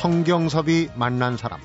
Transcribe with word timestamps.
성경섭이 0.00 0.88
만난 0.94 1.36
사람. 1.36 1.60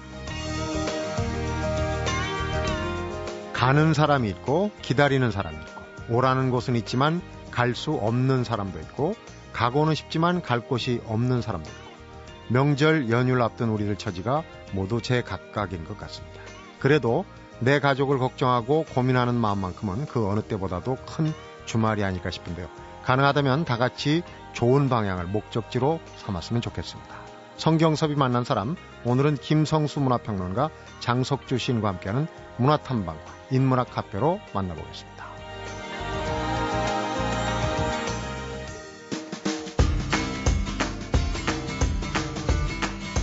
가는 3.53 3.93
사람이 3.93 4.27
있고 4.27 4.71
기다리는 4.81 5.31
사람이 5.31 5.55
있고 5.55 5.81
오라는 6.09 6.51
곳은 6.51 6.75
있지만 6.75 7.21
갈 7.49 7.75
수 7.75 7.93
없는 7.93 8.43
사람도 8.43 8.77
있고 8.79 9.15
가고는 9.53 9.95
싶지만 9.95 10.41
갈 10.41 10.59
곳이 10.59 11.01
없는 11.07 11.41
사람도 11.41 11.69
있고 11.69 11.91
명절 12.49 13.09
연휴를 13.09 13.41
앞둔 13.41 13.69
우리들 13.69 13.95
처지가 13.95 14.43
모두 14.73 15.01
제 15.01 15.21
각각인 15.21 15.85
것 15.85 15.97
같습니다. 15.97 16.41
그래도 16.79 17.23
내 17.61 17.79
가족을 17.79 18.17
걱정하고 18.17 18.83
고민하는 18.93 19.35
마음만큼은 19.35 20.07
그 20.07 20.27
어느 20.29 20.41
때보다도 20.41 20.97
큰 21.07 21.33
주말이 21.65 22.03
아닐까 22.03 22.31
싶은데요. 22.31 22.67
가능하다면 23.05 23.63
다 23.63 23.77
같이 23.77 24.23
좋은 24.51 24.89
방향을 24.89 25.23
목적지로 25.27 26.01
삼았으면 26.17 26.61
좋겠습니다. 26.61 27.24
성경섭이 27.57 28.15
만난 28.15 28.43
사람, 28.43 28.75
오늘은 29.05 29.35
김성수 29.37 30.01
문화평론가 30.01 30.69
장석주 30.99 31.57
시인과 31.57 31.87
함께하는 31.87 32.27
문화탐방과 32.57 33.21
인문학 33.51 33.89
카페로 33.91 34.39
만나보겠습니다. 34.53 35.25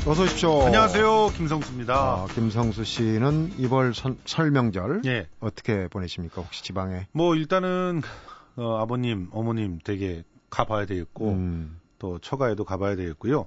어서 0.04 0.24
오십시오. 0.24 0.62
안녕하세요. 0.62 1.30
김성수입니다. 1.36 1.94
아, 1.94 2.26
김성수 2.34 2.82
씨는 2.84 3.52
이번 3.58 3.92
선, 3.92 4.18
설 4.24 4.50
명절 4.50 5.02
예. 5.04 5.28
어떻게 5.38 5.86
보내십니까? 5.86 6.42
혹시 6.42 6.64
지방에? 6.64 7.06
뭐 7.12 7.36
일단은 7.36 8.02
어, 8.56 8.78
아버님, 8.78 9.28
어머님 9.32 9.78
댁에 9.78 10.24
가봐야 10.50 10.86
되겠고 10.86 11.30
음, 11.30 11.78
또 12.00 12.18
처가에도 12.18 12.64
가봐야 12.64 12.96
되겠고요. 12.96 13.46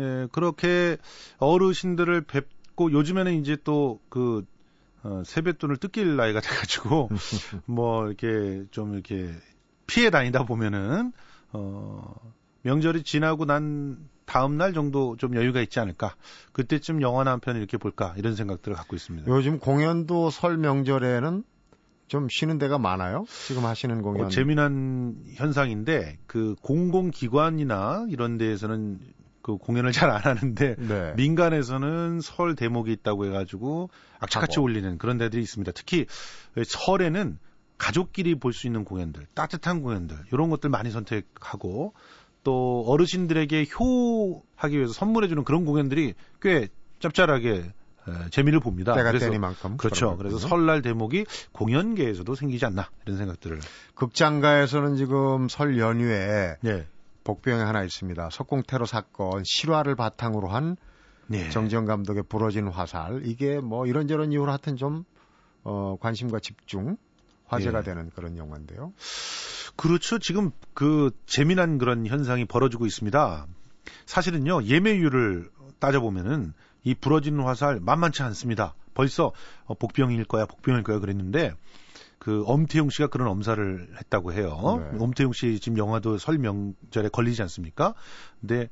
예, 0.00 0.28
그렇게 0.32 0.96
어르신들을 1.38 2.22
뵙고 2.22 2.92
요즘에는 2.92 3.34
이제 3.40 3.56
또그 3.62 4.44
어, 5.02 5.22
세뱃돈을 5.24 5.76
뜯길 5.78 6.16
나이가 6.16 6.40
돼가지고 6.40 7.08
뭐 7.66 8.06
이렇게 8.06 8.64
좀 8.70 8.94
이렇게 8.94 9.30
피해 9.86 10.10
다니다 10.10 10.44
보면은 10.44 11.12
어 11.52 12.14
명절이 12.62 13.02
지나고 13.04 13.44
난 13.44 13.98
다음 14.26 14.56
날 14.56 14.72
정도 14.74 15.16
좀 15.16 15.34
여유가 15.34 15.60
있지 15.60 15.80
않을까. 15.80 16.14
그때쯤 16.52 17.02
영화나 17.02 17.32
한 17.32 17.40
편 17.40 17.56
이렇게 17.56 17.78
볼까 17.78 18.14
이런 18.16 18.36
생각들을 18.36 18.76
갖고 18.76 18.94
있습니다. 18.94 19.28
요즘 19.30 19.58
공연도 19.58 20.30
설 20.30 20.56
명절에는 20.56 21.42
좀 22.06 22.28
쉬는 22.28 22.58
데가 22.58 22.78
많아요? 22.78 23.24
지금 23.46 23.64
하시는 23.64 24.02
공연. 24.02 24.26
어, 24.26 24.28
재미난 24.28 25.16
현상인데 25.34 26.18
그 26.26 26.54
공공기관이나 26.62 28.06
이런 28.10 28.36
데에서는 28.36 29.00
그 29.58 29.64
공연을 29.64 29.92
잘 29.92 30.10
안 30.10 30.22
하는데 30.22 30.74
네. 30.78 31.12
민간에서는 31.16 32.20
설 32.20 32.54
대목이 32.54 32.92
있다고 32.92 33.26
해가지고 33.26 33.90
악착같이 34.18 34.54
하고. 34.56 34.64
올리는 34.64 34.98
그런 34.98 35.18
데들이 35.18 35.42
있습니다. 35.42 35.72
특히 35.72 36.06
설에는 36.66 37.38
가족끼리 37.78 38.34
볼 38.34 38.52
수 38.52 38.66
있는 38.66 38.84
공연들, 38.84 39.26
따뜻한 39.34 39.82
공연들 39.82 40.16
이런 40.32 40.50
것들 40.50 40.68
많이 40.68 40.90
선택하고 40.90 41.94
또 42.42 42.84
어르신들에게 42.86 43.66
효하기 43.78 44.76
위해서 44.76 44.92
선물해주는 44.92 45.44
그런 45.44 45.64
공연들이 45.64 46.14
꽤 46.42 46.68
짭짤하게 47.00 47.50
에, 48.08 48.30
재미를 48.30 48.60
봅니다. 48.60 48.94
때가 48.94 49.10
그래서 49.10 49.26
때니만큼. 49.26 49.76
그렇죠. 49.76 50.16
그래서 50.16 50.38
설날 50.38 50.80
대목이 50.82 51.26
공연계에서도 51.52 52.34
생기지 52.34 52.64
않나 52.66 52.88
이런 53.04 53.18
생각들을. 53.18 53.60
극장가에서는 53.94 54.96
지금 54.96 55.48
설 55.48 55.78
연휴에 55.78 56.56
네. 56.62 56.86
복병이 57.24 57.62
하나 57.62 57.82
있습니다. 57.82 58.30
석공 58.30 58.62
테러 58.66 58.86
사건 58.86 59.42
실화를 59.44 59.94
바탕으로 59.94 60.48
한 60.48 60.76
네. 61.26 61.48
정지영 61.50 61.84
감독의 61.84 62.24
부러진 62.24 62.68
화살. 62.68 63.22
이게 63.24 63.60
뭐 63.60 63.86
이런저런 63.86 64.32
이유로 64.32 64.50
하여튼 64.50 64.76
좀 64.76 65.04
어, 65.62 65.96
관심과 66.00 66.40
집중 66.40 66.96
화제가 67.46 67.80
예. 67.80 67.82
되는 67.82 68.10
그런 68.10 68.36
영화인데요. 68.36 68.92
그렇죠. 69.76 70.18
지금 70.18 70.50
그 70.74 71.10
재미난 71.26 71.78
그런 71.78 72.06
현상이 72.06 72.44
벌어지고 72.44 72.86
있습니다. 72.86 73.46
사실은요, 74.06 74.64
예매율을 74.64 75.50
따져보면은 75.78 76.52
이 76.82 76.94
부러지는 76.94 77.44
화살 77.44 77.80
만만치 77.80 78.22
않습니다. 78.22 78.74
벌써 78.94 79.32
어, 79.64 79.74
복병일 79.74 80.24
거야, 80.24 80.46
복병일 80.46 80.82
거야 80.82 80.98
그랬는데 80.98 81.54
그 82.20 82.44
엄태용 82.46 82.90
씨가 82.90 83.06
그런 83.08 83.28
엄살을 83.28 83.94
했다고 83.98 84.34
해요. 84.34 84.86
네. 84.92 84.98
엄태용 85.02 85.32
씨 85.32 85.58
지금 85.58 85.78
영화도 85.78 86.18
설 86.18 86.36
명절에 86.36 87.08
걸리지 87.08 87.40
않습니까? 87.42 87.94
근데 88.40 88.68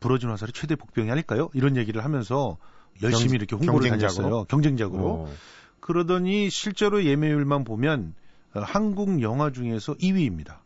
부러진 0.00 0.28
화살이 0.28 0.52
최대 0.52 0.76
복병이 0.76 1.10
아닐까요? 1.10 1.48
이런 1.54 1.76
얘기를 1.78 2.04
하면서 2.04 2.58
열심히 3.02 3.30
경- 3.30 3.34
이렇게 3.36 3.56
홍보를 3.56 3.88
경쟁작으로? 3.88 4.22
다녔어요. 4.22 4.44
경쟁작으로. 4.44 5.02
어, 5.08 5.32
그러더니 5.80 6.50
실제로 6.50 7.02
예매율만 7.02 7.64
보면 7.64 8.14
어, 8.54 8.60
한국 8.60 9.22
영화 9.22 9.50
중에서 9.50 9.94
2위입니다. 9.94 10.58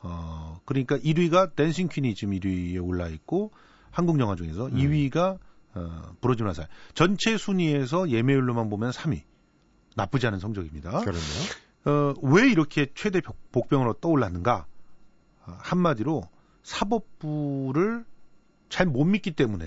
어, 0.00 0.60
그러니까 0.64 0.96
1위가 0.98 1.54
댄싱 1.54 1.86
퀸이 1.88 2.16
지금 2.16 2.34
1위에 2.34 2.84
올라 2.84 3.06
있고 3.06 3.52
한국 3.92 4.18
영화 4.18 4.34
중에서 4.34 4.66
음. 4.66 4.74
2위가 4.74 5.38
어, 5.74 6.02
부러진 6.20 6.46
화살. 6.48 6.66
전체 6.94 7.36
순위에서 7.36 8.10
예매율로만 8.10 8.68
보면 8.68 8.90
3위. 8.90 9.22
나쁘지 9.94 10.26
않은 10.26 10.40
성적입니다. 10.40 10.90
그렇네요. 11.00 11.22
어, 11.84 12.14
왜 12.22 12.48
이렇게 12.50 12.86
최대 12.94 13.20
복- 13.20 13.36
복병으로 13.52 13.94
떠올랐는가? 13.94 14.66
어, 15.46 15.56
한마디로 15.60 16.22
사법부를 16.62 18.04
잘 18.68 18.86
못 18.86 19.04
믿기 19.04 19.30
때문에 19.30 19.66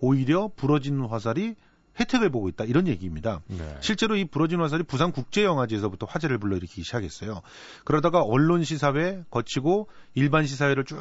오히려 0.00 0.50
부러진 0.56 1.00
화살이 1.04 1.54
혜택을 2.00 2.30
보고 2.30 2.48
있다. 2.48 2.64
이런 2.64 2.86
얘기입니다. 2.86 3.40
네. 3.48 3.76
실제로 3.80 4.14
이 4.16 4.24
부러진 4.24 4.60
화살이 4.60 4.84
부산 4.84 5.10
국제영화제에서부터 5.10 6.06
화제를 6.06 6.38
불러일으키기 6.38 6.84
시작했어요. 6.84 7.42
그러다가 7.84 8.22
언론 8.22 8.62
시사회 8.62 9.24
거치고 9.30 9.88
일반 10.14 10.46
시사회를 10.46 10.84
쭉 10.84 10.96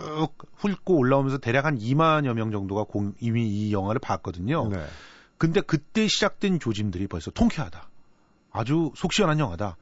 훑고 0.56 0.97
올라오면서 0.97 1.38
대략 1.38 1.66
한 1.66 1.78
2만여 1.78 2.34
명 2.34 2.50
정도가 2.51 2.85
공, 2.85 3.13
이미 3.22 3.47
이 3.47 3.72
영화를 3.72 4.00
봤거든요. 4.00 4.69
네. 4.69 4.84
근데 5.38 5.62
그때 5.62 6.07
시작된 6.07 6.59
조짐들이 6.59 7.06
벌써 7.07 7.29
통쾌하다. 7.29 7.88
아주 8.51 8.91
속 8.96 9.13
시원한 9.13 9.38
영화다. 9.38 9.78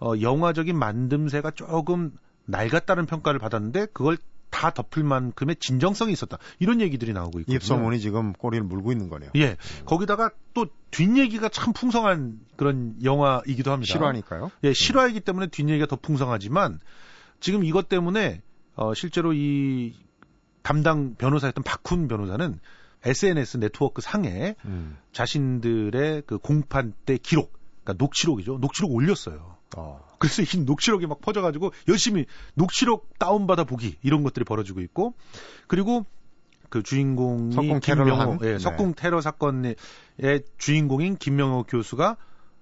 어, 0.00 0.12
영화적인 0.20 0.76
만듦새가 0.76 1.54
조금 1.54 2.12
낡았다는 2.46 3.06
평가를 3.06 3.38
받았는데 3.40 3.86
그걸 3.92 4.16
다 4.50 4.70
덮을 4.70 5.02
만큼의 5.02 5.56
진정성이 5.56 6.12
있었다. 6.12 6.38
이런 6.60 6.80
얘기들이 6.80 7.12
나오고 7.12 7.40
있거든요. 7.40 7.56
입소문이 7.56 7.98
지금 7.98 8.32
꼬리를 8.32 8.64
물고 8.64 8.92
있는 8.92 9.08
거네요. 9.08 9.30
예. 9.34 9.56
거기다가 9.84 10.30
또 10.52 10.66
뒷얘기가 10.92 11.48
참 11.48 11.72
풍성한 11.72 12.38
그런 12.56 12.94
영화이기도 13.02 13.72
합니다. 13.72 13.92
실화니까요. 13.92 14.52
예, 14.62 14.72
실화이기 14.72 15.20
때문에 15.20 15.48
뒷얘기가 15.48 15.86
더 15.86 15.96
풍성하지만 15.96 16.78
지금 17.40 17.64
이것 17.64 17.88
때문에 17.88 18.42
어, 18.76 18.94
실제로 18.94 19.32
이 19.32 19.94
담당 20.62 21.16
변호사였던 21.16 21.64
박훈 21.64 22.06
변호사는 22.06 22.60
SNS 23.04 23.58
네트워크 23.58 24.00
상에 24.00 24.54
음. 24.64 24.96
자신들의 25.12 26.22
그 26.26 26.38
공판 26.38 26.94
때 27.04 27.18
기록, 27.18 27.52
그러니까 27.82 28.02
녹취록이죠. 28.04 28.58
녹취록 28.58 28.92
올렸어요. 28.92 29.56
어. 29.76 30.00
그래서 30.18 30.42
이 30.42 30.62
녹취록이 30.62 31.06
막 31.06 31.20
퍼져가지고 31.20 31.72
열심히 31.88 32.26
녹취록 32.54 33.18
다운받아 33.18 33.64
보기 33.64 33.96
이런 34.02 34.22
것들이 34.22 34.44
벌어지고 34.44 34.80
있고 34.80 35.14
그리고 35.66 36.06
그 36.70 36.82
주인공이 36.82 37.52
석궁 37.52 37.80
김명호, 37.80 38.14
한? 38.14 38.38
예, 38.42 38.52
네. 38.52 38.58
석궁 38.58 38.94
테러 38.94 39.20
사건의 39.20 39.76
주인공인 40.58 41.16
김명호 41.16 41.64
교수가 41.64 42.16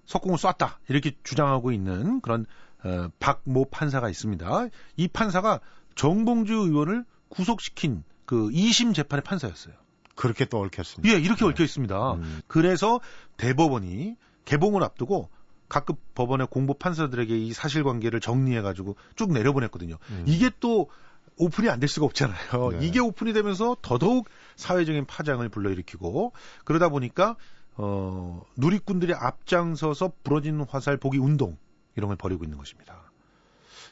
석궁을 0.06 0.38
쐈다 0.38 0.80
이렇게 0.88 1.12
주장하고 1.22 1.72
있는 1.72 2.20
그런 2.20 2.46
어, 2.84 3.08
박모 3.20 3.66
판사가 3.70 4.10
있습니다. 4.10 4.68
이 4.96 5.08
판사가 5.08 5.60
정봉주 5.94 6.52
의원을 6.52 7.04
구속시킨 7.28 8.02
그 8.26 8.48
2심 8.50 8.94
재판의 8.94 9.22
판사였어요. 9.22 9.74
그렇게 10.14 10.44
또 10.44 10.58
얽혔습니다. 10.60 11.14
예, 11.14 11.20
이렇게 11.20 11.44
얽혀 11.44 11.64
있습니다. 11.64 12.14
음. 12.14 12.40
그래서 12.46 13.00
대법원이 13.36 14.16
개봉을 14.44 14.82
앞두고 14.82 15.30
각급 15.72 15.96
법원의 16.14 16.48
공보 16.50 16.74
판사들에게 16.74 17.34
이 17.34 17.52
사실관계를 17.54 18.20
정리해가지고 18.20 18.94
쭉 19.16 19.32
내려보냈거든요. 19.32 19.96
음. 20.10 20.24
이게 20.26 20.50
또 20.60 20.90
오픈이 21.38 21.70
안 21.70 21.80
될 21.80 21.88
수가 21.88 22.04
없잖아요. 22.04 22.72
네. 22.72 22.86
이게 22.86 23.00
오픈이 23.00 23.32
되면서 23.32 23.74
더더욱 23.80 24.28
사회적인 24.56 25.06
파장을 25.06 25.48
불러일으키고 25.48 26.32
그러다 26.66 26.90
보니까 26.90 27.36
어, 27.76 28.42
누리꾼들이 28.58 29.14
앞장서서 29.14 30.12
부러진 30.22 30.60
화살 30.68 30.98
보기 30.98 31.16
운동 31.16 31.56
이런 31.96 32.08
걸 32.08 32.16
벌이고 32.18 32.44
있는 32.44 32.58
것입니다. 32.58 33.10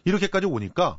이렇게까지 0.05 0.47
오니까 0.47 0.99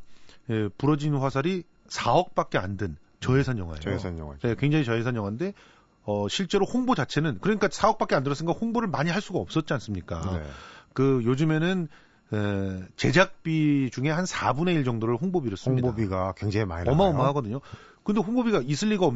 예, 0.50 0.68
부러진 0.80 1.14
화살이 1.16 1.64
4억밖에 1.90 2.58
안 2.58 2.76
든 2.78 2.98
저예산 3.20 3.60
영화예요. 3.60 3.80
저예산 3.82 4.18
영화죠. 4.18 4.48
네, 4.48 4.56
굉장히 4.58 4.84
저예산 4.84 5.16
영화인데 5.16 5.54
어, 6.04 6.28
실제로 6.28 6.66
홍보 6.66 6.96
자체는 6.96 7.40
그러니까 7.42 7.68
4억밖에 7.68 8.14
안 8.14 8.24
들었으니까 8.24 8.54
홍보를 8.54 8.88
많이 8.88 9.10
할 9.10 9.22
수가 9.22 9.40
없었지 9.40 9.74
않습니까? 9.74 10.22
네. 10.40 10.44
그 10.94 11.22
요즘에는 11.24 11.88
에, 12.34 12.82
제작비 12.96 13.90
중에 13.92 14.10
한 14.10 14.26
4분의 14.26 14.76
1 14.76 14.84
정도를 14.84 15.18
홍보비로 15.18 15.56
씁니다. 15.56 15.88
홍보비가 15.88 16.34
굉장히 16.38 16.66
많이. 16.66 16.90
어마어마하거든요. 16.90 17.60
근데 18.04 18.22
홍보비가 18.22 18.62
있을 18.66 18.90
리가 18.90 19.06
없, 19.06 19.14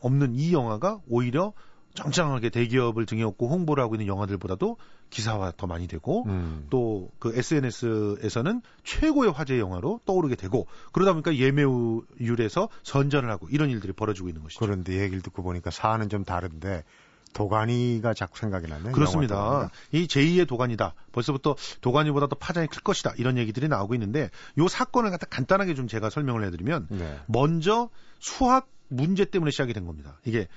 없는 0.00 0.34
이 0.34 0.52
영화가 0.52 1.00
오히려 1.08 1.52
짱짱하게 1.94 2.50
대기업을 2.50 3.06
등에 3.06 3.22
업고 3.22 3.48
홍보를 3.48 3.82
하고 3.82 3.94
있는 3.96 4.06
영화들보다도 4.06 4.76
기사화 5.10 5.52
더 5.56 5.66
많이 5.66 5.86
되고 5.86 6.24
음. 6.26 6.66
또그 6.70 7.32
SNS에서는 7.34 8.62
최고의 8.84 9.32
화제 9.32 9.58
영화로 9.58 10.00
떠오르게 10.04 10.36
되고 10.36 10.66
그러다 10.92 11.12
보니까 11.12 11.36
예매율에서 11.36 12.68
선전을 12.82 13.30
하고 13.30 13.48
이런 13.50 13.70
일들이 13.70 13.92
벌어지고 13.92 14.28
있는 14.28 14.42
것이죠. 14.42 14.60
그런데 14.60 15.00
얘기를 15.00 15.22
듣고 15.22 15.42
보니까 15.42 15.70
사안은 15.70 16.08
좀 16.08 16.24
다른데 16.24 16.84
도가니가 17.32 18.14
자꾸 18.14 18.38
생각이 18.38 18.66
나네요. 18.68 18.92
그렇습니다. 18.92 19.70
이 19.92 20.06
제2의 20.06 20.46
도가니다. 20.48 20.94
벌써부터 21.12 21.56
도가니보다 21.80 22.26
도 22.26 22.36
파장이 22.36 22.68
클 22.68 22.82
것이다. 22.82 23.14
이런 23.16 23.38
얘기들이 23.38 23.68
나오고 23.68 23.94
있는데 23.94 24.30
요 24.58 24.68
사건을 24.68 25.10
갖다 25.10 25.26
간단하게 25.26 25.74
좀 25.74 25.88
제가 25.88 26.10
설명을 26.10 26.44
해드리면 26.44 26.88
네. 26.90 27.20
먼저 27.26 27.90
수학 28.18 28.68
문제 28.88 29.24
때문에 29.24 29.50
시작이 29.50 29.72
된 29.72 29.86
겁니다. 29.86 30.18
이게 30.24 30.48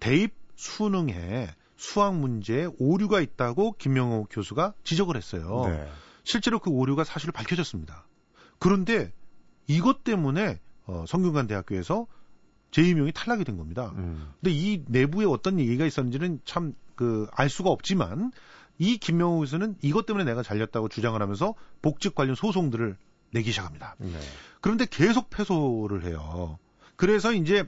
대입 0.00 0.32
수능에 0.56 1.48
수학 1.76 2.14
문제에 2.16 2.68
오류가 2.78 3.20
있다고 3.20 3.72
김명호 3.78 4.26
교수가 4.30 4.74
지적을 4.84 5.16
했어요. 5.16 5.64
네. 5.68 5.88
실제로 6.22 6.58
그 6.58 6.70
오류가 6.70 7.04
사실로 7.04 7.32
밝혀졌습니다. 7.32 8.06
그런데 8.58 9.12
이것 9.66 10.04
때문에 10.04 10.60
어, 10.86 11.04
성균관 11.08 11.46
대학교에서 11.46 12.06
제2명이 12.70 13.12
탈락이 13.14 13.44
된 13.44 13.56
겁니다. 13.56 13.92
음. 13.96 14.32
근데 14.40 14.50
이 14.52 14.82
내부에 14.88 15.24
어떤 15.26 15.58
얘기가 15.58 15.84
있었는지는 15.86 16.40
참 16.44 16.74
그 16.96 17.26
알 17.32 17.50
수가 17.50 17.70
없지만 17.70 18.30
이 18.78 18.98
김명호 18.98 19.40
교수는 19.40 19.76
이것 19.82 20.06
때문에 20.06 20.24
내가 20.24 20.44
잘렸다고 20.44 20.88
주장을 20.88 21.20
하면서 21.20 21.54
복직 21.82 22.14
관련 22.14 22.36
소송들을 22.36 22.96
내기 23.32 23.50
시작합니다. 23.50 23.96
네. 23.98 24.16
그런데 24.60 24.86
계속 24.88 25.28
패소를 25.28 26.04
해요. 26.04 26.58
그래서 26.94 27.32
이제 27.32 27.64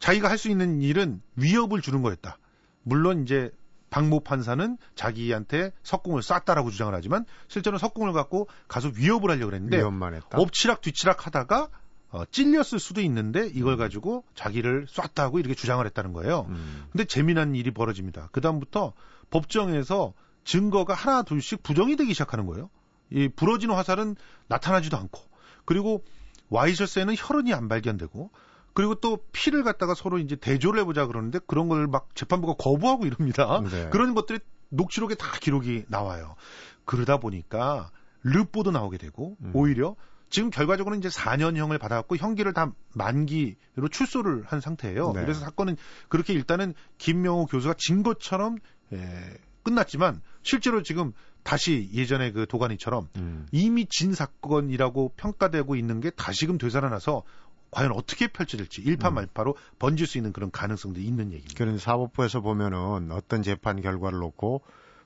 자기가 0.00 0.28
할 0.28 0.38
수 0.38 0.48
있는 0.50 0.80
일은 0.82 1.22
위협을 1.36 1.80
주는 1.82 2.02
거였다. 2.02 2.36
물론 2.82 3.22
이제 3.22 3.50
박모 3.90 4.20
판사는 4.20 4.78
자기한테 4.94 5.72
석궁을 5.82 6.22
쐈다라고 6.22 6.70
주장을 6.70 6.94
하지만 6.94 7.26
실제로 7.46 7.76
석궁을 7.76 8.12
갖고 8.12 8.48
가서 8.66 8.90
위협을 8.94 9.30
하려고 9.30 9.50
그랬는데 9.50 9.76
위협만 9.76 10.14
했다. 10.14 10.38
엎치락 10.38 10.80
뒤치락 10.80 11.26
하다가 11.26 11.68
어, 12.10 12.24
찔렸을 12.30 12.78
수도 12.78 13.00
있는데 13.02 13.46
이걸 13.46 13.76
가지고 13.76 14.24
자기를 14.34 14.86
쐈다고 14.88 15.38
이렇게 15.38 15.54
주장을 15.54 15.84
했다는 15.84 16.12
거예요. 16.12 16.46
음. 16.48 16.86
근데 16.90 17.04
재미난 17.04 17.54
일이 17.54 17.70
벌어집니다. 17.70 18.28
그다음부터 18.32 18.92
법정에서 19.30 20.14
증거가 20.44 20.94
하나 20.94 21.22
둘씩 21.22 21.62
부정이 21.62 21.96
되기 21.96 22.12
시작하는 22.12 22.46
거예요. 22.46 22.70
이 23.10 23.28
부러진 23.28 23.70
화살은 23.70 24.16
나타나지도 24.48 24.96
않고 24.96 25.20
그리고 25.64 26.02
와이셔츠에는 26.48 27.14
혈흔이 27.16 27.52
안 27.54 27.68
발견되고 27.68 28.30
그리고 28.74 28.94
또 28.94 29.18
피를 29.32 29.62
갖다가 29.64 29.94
서로 29.94 30.18
이제 30.18 30.36
대조를 30.36 30.80
해보자 30.80 31.06
그러는데 31.06 31.38
그런 31.46 31.68
걸 31.68 31.86
막 31.86 32.08
재판부가 32.14 32.54
거부하고 32.54 33.06
이럽니다. 33.06 33.60
네. 33.70 33.88
그런 33.90 34.14
것들이 34.14 34.38
녹취록에 34.70 35.14
다 35.14 35.26
기록이 35.40 35.84
나와요. 35.88 36.36
그러다 36.84 37.18
보니까 37.18 37.90
르보도 38.22 38.70
나오게 38.70 38.98
되고 38.98 39.36
음. 39.42 39.50
오히려 39.54 39.94
지금 40.30 40.48
결과적으로는 40.48 41.00
이제 41.00 41.10
4년형을 41.10 41.78
받아갖고 41.78 42.16
형기를 42.16 42.54
다 42.54 42.72
만기로 42.94 43.88
출소를 43.90 44.44
한 44.46 44.60
상태예요. 44.60 45.12
네. 45.12 45.20
그래서 45.20 45.40
사건은 45.40 45.76
그렇게 46.08 46.32
일단은 46.32 46.74
김명호 46.96 47.46
교수가 47.46 47.74
진 47.76 48.02
것처럼 48.02 48.56
예, 48.94 49.36
끝났지만 49.62 50.22
실제로 50.42 50.82
지금 50.82 51.12
다시 51.42 51.90
예전에 51.92 52.32
그 52.32 52.46
도가니처럼 52.46 53.08
음. 53.16 53.46
이미 53.52 53.86
진 53.86 54.14
사건이라고 54.14 55.12
평가되고 55.16 55.76
있는 55.76 56.00
게 56.00 56.10
다시금 56.10 56.56
되살아나서 56.56 57.24
과연 57.72 57.92
어떻게 57.92 58.28
펼쳐질지 58.28 58.82
일파만파로 58.82 59.52
음. 59.52 59.76
번질 59.78 60.06
수 60.06 60.18
있는 60.18 60.32
그런 60.32 60.50
가능성도 60.50 61.00
있는 61.00 61.32
얘기입니다. 61.32 61.54
그런 61.56 61.78
사법부에서 61.78 62.40
보면은 62.40 63.10
어떤 63.10 63.42
재판 63.42 63.80
결과를 63.80 64.18
놓고 64.20 64.62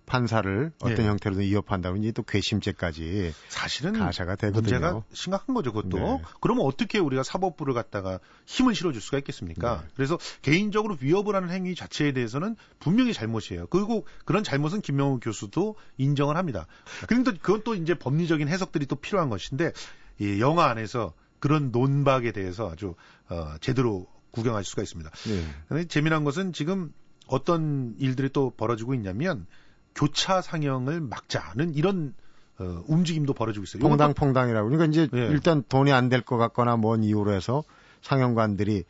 판사를 0.07 0.73
어떤 0.81 0.97
네. 0.97 1.07
형태로든 1.07 1.45
이어판다면 1.45 2.03
이제 2.03 2.13
또 2.13 2.23
괘씸죄까지 2.23 3.35
사실은 3.49 3.93
가샤가 3.93 4.37
되거든요. 4.37 4.63
문제가 4.63 5.03
심각한 5.13 5.55
거죠, 5.55 5.73
그것도. 5.73 5.99
네. 5.99 6.23
그러면 6.41 6.65
어떻게 6.65 6.99
우리가 6.99 7.23
사법부를 7.25 7.75
갖다가 7.75 8.21
힘을 8.47 8.75
실어줄 8.75 9.03
수가 9.03 9.19
있겠습니까? 9.19 9.83
네. 9.83 9.89
그래서 9.97 10.19
개인적으로 10.43 10.97
위협을 11.01 11.35
하는 11.35 11.51
행위 11.51 11.75
자체에 11.75 12.13
대해서는 12.13 12.57
분명히 12.79 13.13
잘못이에요. 13.13 13.67
그리고 13.67 14.07
그런 14.25 14.45
잘못은 14.45 14.81
김명우 14.81 15.19
교수도 15.21 15.75
인정을 15.99 16.37
합니다. 16.37 16.67
그런데 17.09 17.33
그건 17.33 17.63
또 17.65 17.75
이제 17.75 17.95
법리적인 17.95 18.49
해석들이 18.49 18.87
또 18.87 18.97
필요한 18.97 19.29
것인데 19.29 19.73
이 20.21 20.41
영화 20.41 20.67
안에서 20.67 21.15
그런 21.39 21.71
논박에 21.71 22.33
대해서 22.33 22.71
아주 22.71 22.95
어, 23.29 23.55
제대로 23.61 24.07
구경할 24.31 24.65
수가 24.65 24.83
있습니다. 24.83 25.11
네. 25.71 25.85
재미난 25.85 26.25
것은 26.25 26.53
지금 26.53 26.93
어떤 27.27 27.95
일들이 27.99 28.29
또 28.33 28.51
벌어지고 28.57 28.95
있냐면 28.95 29.47
교차 29.95 30.43
상영을 30.43 31.01
막자는 31.01 31.75
이런 31.75 32.15
어, 32.59 32.83
움직임도 32.87 33.35
벌어지고 33.35 33.65
있어요. 33.65 33.81
퐁당퐁당이라고. 33.83 34.69
그러니까 34.69 34.87
이제 34.91 35.09
네. 35.13 35.27
일단 35.29 35.63
돈이 35.69 35.93
안 35.93 36.09
될 36.09 36.23
것 36.23 36.37
같거나 36.37 36.77
뭔 36.77 37.03
이유로 37.05 37.33
해서 37.33 37.65
상영관들이 38.03 38.85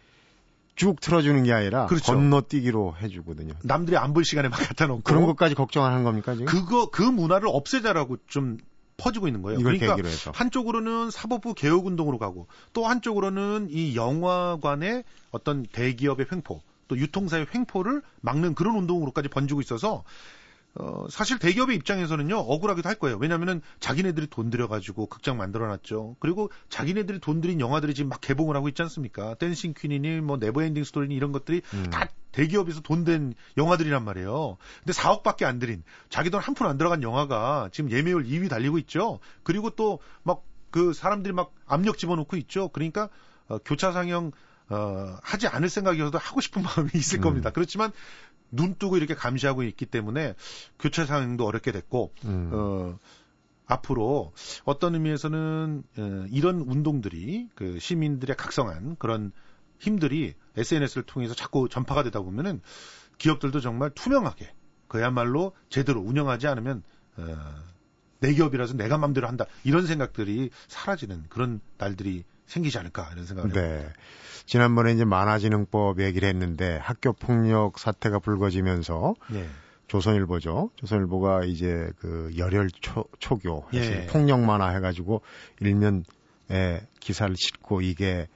쭉 0.77 1.01
틀어주는 1.01 1.43
게 1.45 1.53
아니라 1.53 1.87
그렇죠. 1.87 2.13
건너뛰기로 2.13 2.97
해주거든요. 3.01 3.55
남들이 3.63 3.97
안 3.97 4.13
볼 4.13 4.25
시간에 4.25 4.49
막 4.49 4.57
갖다 4.59 4.87
놓고 4.87 5.03
그런 5.03 5.25
것까지 5.27 5.55
걱정하는 5.55 6.05
겁니까 6.05 6.35
지금? 6.35 6.47
그거 6.47 6.91
그 6.91 7.03
문화를 7.03 7.49
없애자라고 7.51 8.19
좀 8.27 8.59
퍼지고 8.97 9.27
있는 9.27 9.43
거예요. 9.43 9.59
그러니까 9.59 9.97
한쪽으로는 10.33 11.11
사법부 11.11 11.55
개혁 11.55 11.87
운동으로 11.87 12.19
가고 12.19 12.47
또 12.73 12.87
한쪽으로는 12.87 13.69
이 13.71 13.97
영화관의 13.97 15.05
어떤 15.31 15.65
대기업의 15.67 16.27
횡포 16.33 16.63
또 16.89 16.99
유통사의 16.99 17.47
횡포를 17.55 18.03
막는 18.21 18.55
그런 18.55 18.77
운동으로까지 18.77 19.29
번지고 19.29 19.61
있어서 19.61 20.05
어, 20.79 21.07
사실 21.11 21.39
대기업의 21.39 21.77
입장에서는요, 21.77 22.37
억울하기도 22.37 22.89
할 22.89 22.97
거예요. 22.97 23.17
왜냐면은 23.19 23.63
자기네들이 23.81 24.27
돈 24.29 24.51
들여가지고 24.51 25.07
극장 25.07 25.37
만들어놨죠. 25.39 26.17
그리고 26.21 26.51
자기네들이 26.69 27.19
돈 27.21 27.41
들인 27.41 27.61
영화들이 27.61 27.95
지금 27.95 28.11
막 28.11 28.21
개봉을 28.21 28.55
하고 28.57 28.69
있지 28.69 28.83
않습니까? 28.83 29.35
댄싱 29.35 29.75
퀸이니, 29.77 30.21
뭐, 30.21 30.37
네버엔딩 30.37 30.85
스토리니 30.85 31.15
이런 31.15 31.33
것들이 31.33 31.63
음. 31.75 31.91
다 31.91 32.09
대기업에서 32.33 32.81
돈 32.83 33.05
댄 33.05 33.35
영화들이란 33.57 34.05
말이에요. 34.05 34.59
근데 34.85 34.93
4억밖에 34.93 35.45
안 35.45 35.59
들인, 35.59 35.83
자기 36.11 36.29
돈 36.31 36.41
한 36.41 36.55
푼 36.55 36.67
안 36.67 36.77
들어간 36.77 37.03
영화가 37.03 37.71
지금 37.73 37.91
예매율 37.91 38.25
2위 38.25 38.51
달리고 38.51 38.79
있죠. 38.79 39.21
그리고 39.43 39.71
또 39.71 39.99
막 40.25 40.43
그 40.71 40.93
사람들이 40.93 41.33
막 41.33 41.55
압력 41.65 41.97
집어넣고 41.97 42.37
있죠. 42.37 42.69
그러니까, 42.69 43.09
어, 43.49 43.57
교차 43.65 43.93
상영, 43.93 44.33
어, 44.69 45.17
하지 45.23 45.47
않을 45.47 45.71
생각이어도 45.71 46.19
하고 46.19 46.43
싶은 46.43 46.63
마음이 46.67 46.91
있을 46.95 47.21
음. 47.21 47.23
겁니다. 47.23 47.49
그렇지만 47.51 47.93
눈 48.51 48.75
뜨고 48.75 48.97
이렇게 48.97 49.15
감시하고 49.15 49.63
있기 49.65 49.87
때문에 49.87 50.35
교체 50.79 51.05
상황도 51.05 51.45
어렵게 51.45 51.73
됐고 51.73 52.13
음. 52.25 52.51
어 52.53 52.99
앞으로 53.67 54.33
어떤 54.65 54.95
의미에서는 54.95 55.83
어, 55.99 56.27
이런 56.31 56.61
운동들이 56.61 57.49
그 57.55 57.79
시민들의 57.79 58.37
각성한 58.37 58.97
그런 58.99 59.33
힘들이 59.79 60.35
SNS를 60.57 61.03
통해서 61.05 61.35
자꾸 61.35 61.69
전파가 61.69 62.03
되다 62.03 62.21
보면은 62.21 62.61
기업들도 63.19 63.61
정말 63.61 63.91
투명하게 63.91 64.55
그야말로 64.89 65.53
제대로 65.69 66.01
운영하지 66.01 66.47
않으면 66.47 66.83
어, 67.17 67.37
내 68.21 68.33
기업이라서 68.33 68.75
내가 68.75 68.99
맘대로 68.99 69.29
한다 69.29 69.47
이런 69.65 69.87
생각들이 69.87 70.51
사라지는 70.69 71.25
그런 71.29 71.61
날들이 71.77 72.25
생기지 72.47 72.79
않을까 72.79 73.11
이런 73.13 73.27
생각을 73.27 73.53
네. 73.53 73.61
해봅니다. 73.61 73.93
지난번에 74.47 74.93
이제 74.93 75.05
만화진흥법 75.05 76.01
얘기를 76.01 76.29
했는데 76.29 76.79
학교 76.81 77.13
폭력 77.13 77.79
사태가 77.79 78.21
불거지면서 78.21 79.15
네. 79.31 79.49
조선일보죠. 79.89 80.71
조선일보가 80.77 81.45
이제 81.45 81.91
그 81.99 82.33
열혈 82.37 82.71
초, 82.81 83.05
초교, 83.19 83.67
예. 83.75 84.07
폭력 84.07 84.41
만화 84.41 84.71
해가지고 84.71 85.23
일면 85.61 86.05
에 86.49 86.87
기사를 87.01 87.35
싣고 87.37 87.81
이게 87.81 88.29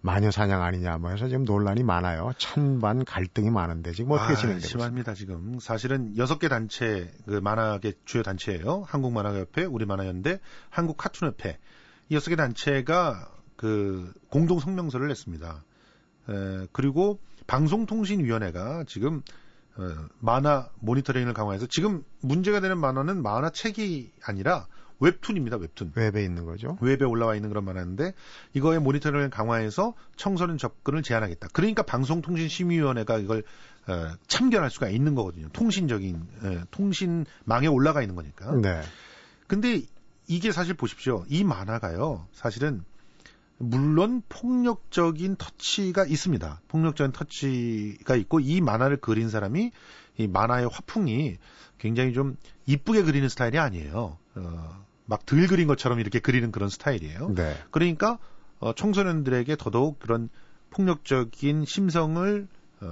마녀 0.00 0.30
사냥 0.30 0.62
아니냐 0.62 0.98
뭐 0.98 1.10
해서 1.10 1.28
지금 1.28 1.44
논란이 1.44 1.82
많아요. 1.82 2.32
찬반 2.38 3.04
갈등이 3.04 3.50
많은데 3.50 3.92
지금 3.92 4.12
어떻게 4.12 4.32
아, 4.32 4.36
진행되고 4.36 4.66
심합니다 4.66 5.14
지금 5.14 5.58
사실은 5.60 6.16
여섯 6.16 6.38
개 6.38 6.48
단체 6.48 7.10
그 7.26 7.40
만화계 7.42 7.92
주요 8.04 8.22
단체예요. 8.22 8.84
한국 8.86 9.12
만화협회, 9.12 9.64
우리 9.64 9.84
만화연대, 9.86 10.40
한국 10.70 10.96
카툰협회 10.96 11.58
이 12.08 12.14
여섯 12.14 12.30
개 12.30 12.36
단체가 12.36 13.30
그 13.62 14.12
공동 14.28 14.58
성명서를 14.58 15.06
냈습니다. 15.06 15.64
에, 16.30 16.66
그리고 16.72 17.20
방송통신위원회가 17.46 18.82
지금 18.88 19.22
어, 19.76 19.88
만화 20.18 20.68
모니터링을 20.80 21.32
강화해서 21.32 21.66
지금 21.66 22.04
문제가 22.20 22.58
되는 22.58 22.76
만화는 22.76 23.22
만화책이 23.22 24.14
아니라 24.24 24.66
웹툰입니다. 24.98 25.58
웹툰. 25.58 25.92
웹에 25.94 26.24
있는 26.24 26.44
거죠. 26.44 26.76
웹에 26.80 27.04
올라와 27.04 27.36
있는 27.36 27.50
그런 27.50 27.64
만화인데 27.64 28.14
이거의 28.52 28.80
모니터링을 28.80 29.30
강화해서 29.30 29.94
청소년 30.16 30.58
접근을 30.58 31.02
제한하겠다. 31.02 31.48
그러니까 31.52 31.82
방송통신심의위원회가 31.84 33.18
이걸 33.18 33.44
어, 33.86 34.12
참견할 34.26 34.70
수가 34.70 34.88
있는 34.88 35.14
거거든요. 35.14 35.48
통신적인 35.52 36.26
에, 36.42 36.60
통신망에 36.72 37.68
올라가 37.68 38.02
있는 38.02 38.16
거니까. 38.16 38.56
네. 38.56 38.82
근데 39.46 39.82
이게 40.26 40.50
사실 40.50 40.74
보십시오. 40.74 41.24
이 41.28 41.44
만화가요. 41.44 42.26
사실은 42.32 42.84
물론 43.58 44.22
폭력적인 44.28 45.36
터치가 45.36 46.04
있습니다. 46.04 46.60
폭력적인 46.68 47.12
터치가 47.12 48.16
있고 48.16 48.40
이 48.40 48.60
만화를 48.60 48.96
그린 48.98 49.28
사람이 49.28 49.70
이 50.18 50.26
만화의 50.26 50.68
화풍이 50.70 51.38
굉장히 51.78 52.12
좀 52.12 52.36
이쁘게 52.66 53.02
그리는 53.02 53.28
스타일이 53.28 53.58
아니에요. 53.58 54.18
어, 54.34 54.84
막들 55.06 55.46
그린 55.46 55.66
것처럼 55.66 56.00
이렇게 56.00 56.18
그리는 56.18 56.50
그런 56.52 56.68
스타일이에요. 56.68 57.34
네. 57.34 57.56
그러니까 57.70 58.18
어, 58.58 58.72
청소년들에게 58.72 59.56
더더욱 59.56 59.98
그런 59.98 60.28
폭력적인 60.70 61.64
심성을 61.64 62.48
어, 62.80 62.86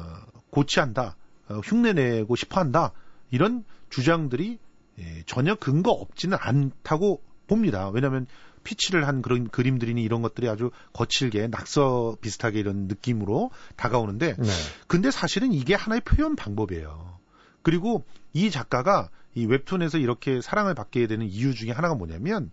고치한다, 0.51 1.17
어, 1.49 1.55
흉내내고 1.65 2.37
싶어한다 2.37 2.93
이런 3.31 3.65
주장들이 3.89 4.59
예, 4.99 5.23
전혀 5.27 5.55
근거 5.55 5.91
없지는 5.93 6.37
않다고 6.41 7.23
봅니다. 7.47 7.89
왜냐하면 7.89 8.27
피치를 8.65 9.07
한 9.07 9.23
그런 9.23 9.49
그림들이니 9.49 10.03
이런 10.03 10.23
것들이 10.23 10.49
아주 10.49 10.71
거칠게 10.93 11.49
낙서 11.49 12.17
비슷하게 12.21 12.61
이런 12.61 12.87
느낌으로 12.87 13.51
다가오는데 13.77 14.37
네. 14.39 14.49
근데 14.87 15.11
사실은 15.11 15.53
이게 15.53 15.75
하나의 15.75 16.03
표현 16.03 16.37
방법이에요. 16.37 17.19
그리고 17.63 18.05
이 18.33 18.51
작가가 18.51 19.11
이 19.35 19.47
웹툰에서 19.47 19.99
이렇게 19.99 20.41
사랑을 20.41 20.75
받게 20.75 21.07
되는 21.07 21.27
이유 21.27 21.55
중에 21.55 21.71
하나가 21.71 21.95
뭐냐면 21.95 22.51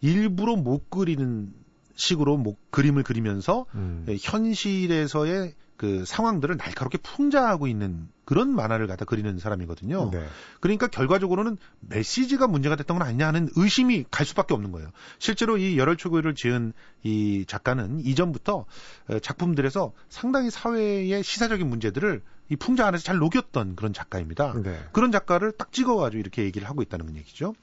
일부러 0.00 0.56
못 0.56 0.90
그리는 0.90 1.52
식으로 1.94 2.36
뭐 2.36 2.56
그림을 2.70 3.02
그리면서 3.02 3.66
음. 3.74 4.06
현실에서의 4.20 5.54
그 5.80 6.04
상황들을 6.04 6.58
날카롭게 6.58 6.98
풍자하고 6.98 7.66
있는 7.66 8.06
그런 8.26 8.54
만화를 8.54 8.86
갖다 8.86 9.06
그리는 9.06 9.38
사람이거든요. 9.38 10.10
네. 10.12 10.26
그러니까 10.60 10.88
결과적으로는 10.88 11.56
메시지가 11.80 12.48
문제가 12.48 12.76
됐던 12.76 12.98
건 12.98 13.06
아니냐 13.08 13.26
하는 13.26 13.48
의심이 13.56 14.04
갈 14.10 14.26
수밖에 14.26 14.52
없는 14.52 14.72
거예요. 14.72 14.90
실제로 15.18 15.56
이 15.56 15.78
열혈초교를 15.78 16.34
지은 16.34 16.74
이 17.02 17.46
작가는 17.48 18.00
이전부터 18.00 18.66
어, 19.08 19.18
작품들에서 19.20 19.94
상당히 20.10 20.50
사회의 20.50 21.22
시사적인 21.22 21.66
문제들을 21.66 22.20
이 22.50 22.56
풍자 22.56 22.86
안에서 22.86 23.02
잘 23.02 23.16
녹였던 23.16 23.74
그런 23.74 23.94
작가입니다. 23.94 24.52
네. 24.62 24.78
그런 24.92 25.10
작가를 25.10 25.52
딱 25.52 25.72
찍어가지고 25.72 26.20
이렇게 26.20 26.44
얘기를 26.44 26.68
하고 26.68 26.82
있다는 26.82 27.16
얘기죠. 27.16 27.54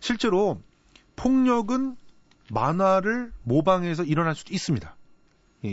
실제로 0.00 0.60
폭력은 1.14 1.94
만화를 2.50 3.30
모방해서 3.44 4.02
일어날 4.02 4.34
수도 4.34 4.52
있습니다. 4.52 4.96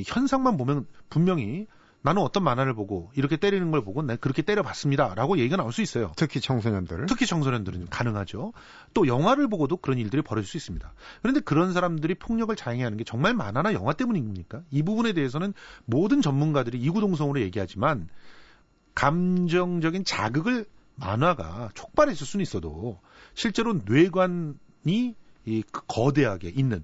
현상만 0.06 0.58
보면 0.58 0.86
분명히 1.10 1.66
나는 2.02 2.22
어떤 2.22 2.44
만화를 2.44 2.74
보고 2.74 3.12
이렇게 3.16 3.38
때리는 3.38 3.72
걸 3.72 3.84
보고 3.84 4.02
난 4.02 4.18
그렇게 4.18 4.42
때려봤습니다. 4.42 5.16
라고 5.16 5.38
얘기가 5.40 5.58
나올 5.58 5.74
수 5.74 5.82
있어요. 5.82 6.12
특히 6.16 6.40
청소년들. 6.40 7.06
특히 7.08 7.26
청소년들은 7.26 7.88
가능하죠. 7.88 8.54
또 8.94 9.08
영화를 9.08 9.48
보고도 9.50 9.78
그런 9.78 9.98
일들이 9.98 10.22
벌어질 10.22 10.48
수 10.50 10.58
있습니다. 10.58 10.94
그런데 11.22 11.42
그런 11.42 11.74
사람들이 11.74 12.16
폭력을 12.16 12.56
자행하는 12.56 12.98
게 12.98 13.04
정말 13.04 13.34
만화나 13.34 13.74
영화 13.74 13.94
때문입니까? 13.94 14.62
이 14.72 14.84
부분에 14.84 15.14
대해서는 15.14 15.54
모든 15.86 16.22
전문가들이 16.22 16.80
이구동성으로 16.80 17.42
얘기하지만 17.42 18.08
감정적인 18.96 20.06
자극을 20.06 20.66
만화가 20.96 21.70
촉발했을 21.74 22.26
수는 22.26 22.42
있어도 22.44 23.00
실제로 23.34 23.82
뇌관이 23.86 24.56
이 25.46 25.64
거대하게 25.72 26.50
있는 26.50 26.84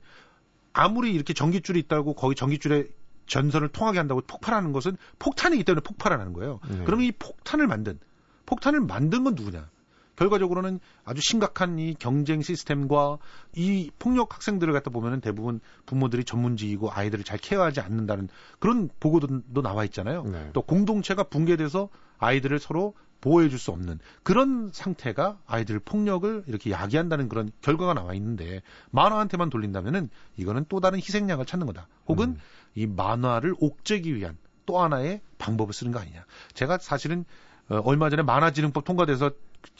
아무리 0.73 1.13
이렇게 1.13 1.33
전기줄이 1.33 1.79
있다고 1.79 2.13
거기 2.13 2.35
전기줄에 2.35 2.87
전선을 3.25 3.69
통하게 3.69 3.99
한다고 3.99 4.21
폭발하는 4.21 4.71
것은 4.73 4.97
폭탄이기 5.19 5.63
때문에 5.63 5.81
폭발하는 5.81 6.33
거예요. 6.33 6.59
네. 6.69 6.83
그러면 6.85 7.05
이 7.05 7.11
폭탄을 7.11 7.67
만든 7.67 7.99
폭탄을 8.45 8.81
만든 8.81 9.23
건 9.23 9.35
누구냐? 9.35 9.69
결과적으로는 10.15 10.79
아주 11.05 11.21
심각한 11.23 11.79
이 11.79 11.95
경쟁 11.97 12.41
시스템과 12.41 13.17
이 13.55 13.89
폭력 13.97 14.35
학생들을 14.35 14.71
갖다 14.71 14.91
보면은 14.91 15.21
대부분 15.21 15.59
부모들이 15.85 16.23
전문직이고 16.23 16.91
아이들을 16.91 17.23
잘 17.23 17.39
케어하지 17.39 17.81
않는다는 17.81 18.29
그런 18.59 18.89
보고도 18.99 19.61
나와 19.61 19.85
있잖아요. 19.85 20.23
네. 20.23 20.49
또 20.53 20.61
공동체가 20.61 21.23
붕괴돼서 21.23 21.89
아이들을 22.19 22.59
서로 22.59 22.93
보호해 23.23 23.47
줄 23.47 23.57
수 23.57 23.71
없는 23.71 23.99
그런 24.23 24.69
상태가 24.73 25.39
아이들 25.47 25.79
폭력을 25.79 26.43
이렇게 26.47 26.71
야기한다는 26.71 27.29
그런 27.29 27.51
결과가 27.61 27.93
나와 27.93 28.13
있는데 28.15 28.61
만화한테만 28.91 29.49
돌린다면은 29.49 30.09
이거는 30.35 30.65
또 30.67 30.81
다른 30.81 30.99
희생양을 30.99 31.45
찾는 31.45 31.65
거다. 31.67 31.87
혹은 32.05 32.31
음. 32.31 32.39
이 32.75 32.85
만화를 32.85 33.55
옥죄기 33.59 34.13
위한 34.13 34.37
또 34.65 34.81
하나의 34.81 35.21
방법을 35.37 35.73
쓰는 35.73 35.93
거 35.93 35.99
아니냐. 35.99 36.25
제가 36.53 36.79
사실은 36.79 37.23
어, 37.69 37.77
얼마 37.85 38.09
전에 38.09 38.23
만화진흥법 38.23 38.83
통과돼서 38.83 39.31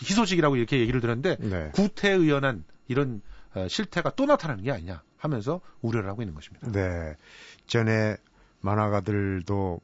희소식이라고 0.01 0.55
이렇게 0.55 0.79
얘기를 0.79 1.01
들었는데 1.01 1.35
네. 1.41 1.69
구태의연한 1.73 2.63
이런 2.87 3.21
어, 3.55 3.67
실태가 3.67 4.11
또 4.15 4.25
나타나는 4.25 4.63
게 4.63 4.71
아니냐 4.71 5.03
하면서 5.17 5.59
우려를 5.81 6.09
하고 6.09 6.21
있는 6.21 6.33
것입니다. 6.33 6.71
네. 6.71 7.17
전에 7.67 8.15
만화가들도 8.61 9.81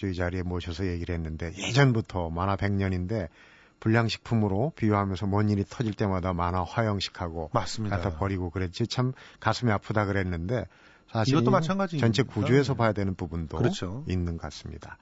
저희 0.00 0.14
자리에 0.14 0.42
모셔서 0.42 0.86
얘기를 0.86 1.14
했는데 1.14 1.52
예전부터 1.58 2.30
만화 2.30 2.56
100년인데 2.56 3.28
불량식품으로 3.80 4.72
비유하면서 4.76 5.26
뭔 5.26 5.48
일이 5.50 5.64
터질 5.68 5.92
때마다 5.94 6.32
만화 6.32 6.64
화형식하고 6.64 7.50
맞습니다. 7.52 7.98
갖다 7.98 8.16
버리고 8.16 8.48
그랬지 8.50 8.86
참 8.86 9.12
가슴이 9.40 9.70
아프다 9.72 10.06
그랬는데 10.06 10.64
사실 11.10 11.34
이것도 11.34 11.50
마찬가지 11.50 11.98
전체 11.98 12.22
구조에서 12.22 12.74
봐야 12.74 12.92
되는 12.92 13.14
부분도 13.14 13.58
그렇죠. 13.58 14.04
있는 14.08 14.36
것 14.36 14.42
같습니다. 14.44 14.96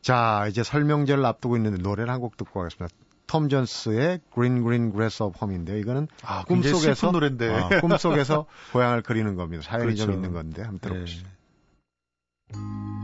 자 0.00 0.46
이제 0.48 0.62
설명제를 0.62 1.24
앞두고 1.24 1.56
있는데 1.56 1.82
노래를 1.82 2.10
한 2.12 2.20
곡 2.20 2.36
듣고 2.36 2.60
가겠습니다. 2.60 2.94
톰 3.26 3.48
존스의 3.48 4.20
Green 4.32 4.62
Green 4.62 4.92
Grass 4.92 5.22
of 5.22 5.36
Home인데요. 5.42 5.78
이거는 5.78 6.06
아, 6.22 6.44
꿈속에서 6.44 7.10
노래인데 7.10 7.48
어, 7.48 7.68
꿈속에서 7.80 8.46
고향을 8.72 9.02
그리는 9.02 9.34
겁니다. 9.34 9.62
사연이 9.62 9.86
그렇죠. 9.86 10.04
좀 10.06 10.14
있는 10.14 10.32
건데 10.32 10.62
한번 10.62 10.78
들어보시죠. 10.78 11.26
네. 11.26 12.95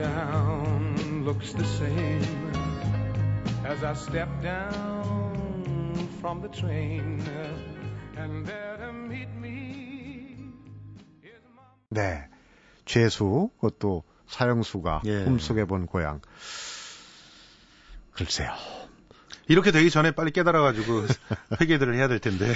Hometown 0.00 1.24
looks 1.24 1.52
the 1.52 1.64
same 1.64 2.52
as 3.64 3.82
I 3.82 3.94
step 3.94 4.28
down 4.42 6.08
from 6.20 6.40
the 6.40 6.48
train 6.48 7.22
and 8.16 8.46
there 8.46 8.76
to 8.78 8.92
meet 8.92 9.28
me 9.36 10.52
is 11.22 11.44
my... 11.54 11.62
네. 11.90 12.28
죄수 12.84 13.50
그것도 13.60 14.02
사형수가 14.26 15.02
예. 15.04 15.24
꿈속에 15.24 15.64
본 15.64 15.86
고향 15.86 16.20
글쎄요. 18.24 18.50
이렇게 19.48 19.72
되기 19.72 19.90
전에 19.90 20.12
빨리 20.12 20.30
깨달아가지고 20.30 21.06
회개들을 21.60 21.94
해야 21.94 22.06
될 22.06 22.18
텐데. 22.18 22.46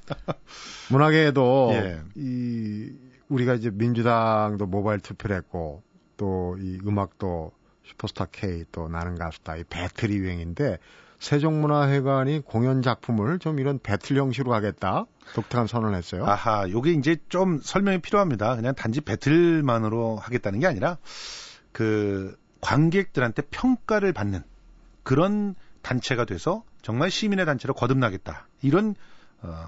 문학에도 0.90 1.70
예. 1.72 2.00
이 2.14 2.92
우리가 3.28 3.54
이제 3.54 3.70
민주당도 3.70 4.66
모바일 4.66 5.00
투표를 5.00 5.36
했고 5.36 5.82
또 6.16 6.56
이 6.58 6.78
음악도 6.86 7.52
슈퍼스타 7.84 8.26
K 8.32 8.64
또 8.72 8.88
나는 8.88 9.16
가수다 9.16 9.56
이 9.56 9.64
배틀 9.64 10.10
이 10.10 10.16
유행인데 10.16 10.78
세종문화회관이 11.18 12.40
공연 12.44 12.82
작품을 12.82 13.38
좀 13.38 13.58
이런 13.58 13.78
배틀 13.78 14.16
형식으로 14.16 14.54
하겠다 14.54 15.06
독특한 15.34 15.66
선언을 15.66 15.96
했어요. 15.96 16.26
아하, 16.26 16.68
요게 16.68 16.92
이제 16.92 17.16
좀 17.28 17.60
설명이 17.62 18.00
필요합니다. 18.00 18.56
그냥 18.56 18.74
단지 18.74 19.00
배틀만으로 19.00 20.16
하겠다는 20.16 20.60
게 20.60 20.66
아니라 20.66 20.98
그 21.72 22.36
관객들한테 22.60 23.42
평가를 23.50 24.12
받는 24.12 24.42
그런 25.06 25.54
단체가 25.82 26.24
돼서 26.24 26.64
정말 26.82 27.12
시민의 27.12 27.46
단체로 27.46 27.74
거듭나겠다. 27.74 28.48
이런 28.60 28.96
어, 29.40 29.66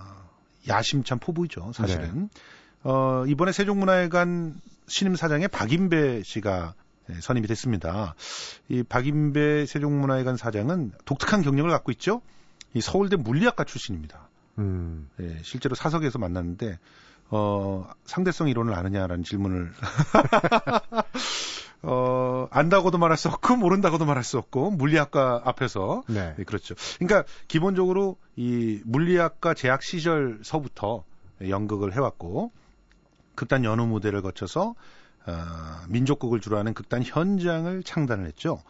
야심찬 0.67 1.21
포부이죠, 1.21 1.71
사실은. 1.73 2.23
네. 2.23 2.41
어, 2.83 3.25
이번에 3.25 3.53
세종문화회관 3.53 4.61
신임 4.89 5.15
사장에 5.15 5.47
박인배 5.47 6.25
씨가 6.25 6.75
네, 7.07 7.21
선임이 7.21 7.47
됐습니다. 7.47 8.17
이 8.69 8.83
박인배 8.83 9.67
세종문화회관 9.67 10.37
사장은 10.37 10.91
독특한 11.05 11.43
경력을 11.43 11.71
갖고 11.71 11.93
있죠. 11.93 12.21
이 12.75 12.81
서울대 12.81 13.15
물리학과 13.15 13.63
출신입니다. 13.63 14.29
음. 14.59 15.09
네, 15.19 15.39
실제로 15.43 15.77
사석에서 15.77 16.19
만났는데 16.19 16.81
어, 17.31 17.89
상대성 18.07 18.49
이론을 18.49 18.75
아느냐라는 18.75 19.23
질문을 19.23 19.71
어, 21.83 22.49
안다고도 22.51 22.99
말할 22.99 23.17
수 23.17 23.29
없고 23.29 23.57
모른다고도 23.57 24.05
말할 24.05 24.25
수 24.25 24.39
없고 24.39 24.73
물리학과 24.73 25.43
앞에서 25.45 26.03
네. 26.09 26.35
네, 26.37 26.45
그렇죠. 26.45 26.75
그러니까 26.99 27.25
기본적으로 27.47 28.17
이 28.37 28.81
물리학과 28.85 29.55
재학 29.55 29.83
시절서부터 29.83 31.05
연극을 31.49 31.95
해왔고 31.95 32.51
극단 33.35 33.65
연우 33.65 33.87
무대를 33.87 34.23
거쳐서 34.23 34.75
어, 35.27 35.33
민족극을 35.89 36.41
주로 36.41 36.59
하는 36.59 36.75
극단 36.75 37.03
현장을 37.05 37.83
창단을 37.85 38.27
했죠. 38.27 38.61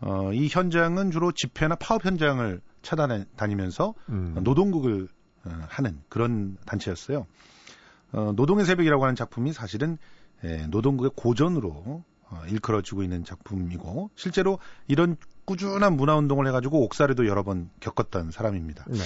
어, 0.00 0.32
이 0.32 0.48
현장은 0.48 1.10
주로 1.10 1.32
집회나 1.32 1.76
파업 1.76 2.04
현장을 2.04 2.60
찾아 2.82 3.06
다니면서 3.36 3.94
음. 4.10 4.36
노동극을 4.42 5.08
어, 5.46 5.50
하는 5.68 6.00
그런 6.10 6.58
단체였어요. 6.66 7.26
어, 8.12 8.32
노동의 8.36 8.66
새벽이라고 8.66 9.02
하는 9.02 9.14
작품이 9.16 9.52
사실은 9.52 9.98
예, 10.44 10.66
노동국의 10.66 11.12
고전으로 11.16 11.70
어, 11.70 12.04
일컬어지고 12.48 13.02
있는 13.02 13.24
작품이고 13.24 14.10
실제로 14.14 14.58
이런 14.86 15.16
꾸준한 15.44 15.96
문화 15.96 16.16
운동을 16.16 16.46
해가지고 16.48 16.84
옥살이도 16.84 17.26
여러 17.26 17.42
번 17.42 17.70
겪었던 17.80 18.30
사람입니다. 18.30 18.84
네. 18.88 18.98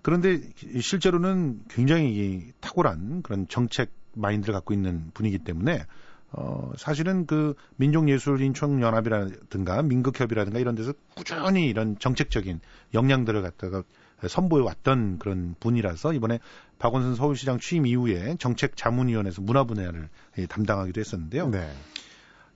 그런데 0.00 0.40
실제로는 0.80 1.62
굉장히 1.68 2.52
탁월한 2.60 3.22
그런 3.22 3.46
정책 3.48 3.90
마인드를 4.14 4.54
갖고 4.54 4.74
있는 4.74 5.10
분이기 5.14 5.38
때문에 5.38 5.86
어, 6.32 6.72
사실은 6.76 7.26
그 7.26 7.54
민족예술인총연합이라든가 7.76 9.82
민극협이라든가 9.82 10.58
이런 10.58 10.74
데서 10.74 10.94
꾸준히 11.14 11.66
이런 11.66 11.98
정책적인 11.98 12.60
역량들을 12.94 13.42
갖다가 13.42 13.82
선보여 14.26 14.64
왔던 14.64 15.18
그런 15.18 15.54
분이라서 15.60 16.14
이번에 16.14 16.38
박원순 16.78 17.16
서울시장 17.16 17.58
취임 17.58 17.86
이후에 17.86 18.36
정책 18.38 18.76
자문위원회에서 18.76 19.42
문화 19.42 19.64
분야를 19.64 20.08
담당하기도 20.48 21.00
했었는데요. 21.00 21.50
네. 21.50 21.70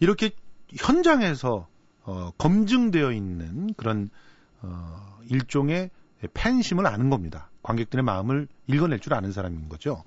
이렇게 0.01 0.31
현장에서 0.75 1.69
어, 2.03 2.31
검증되어 2.39 3.13
있는 3.13 3.75
그런 3.75 4.11
어, 4.63 5.19
일종의 5.29 5.91
팬심을 6.35 6.87
아는 6.87 7.11
겁니다. 7.11 7.51
관객들의 7.63 8.05
마음을 8.05 8.49
읽어낼 8.67 9.01
줄 9.01 9.15
아는 9.15 9.33
사람인 9.33 9.69
거죠. 9.69 10.05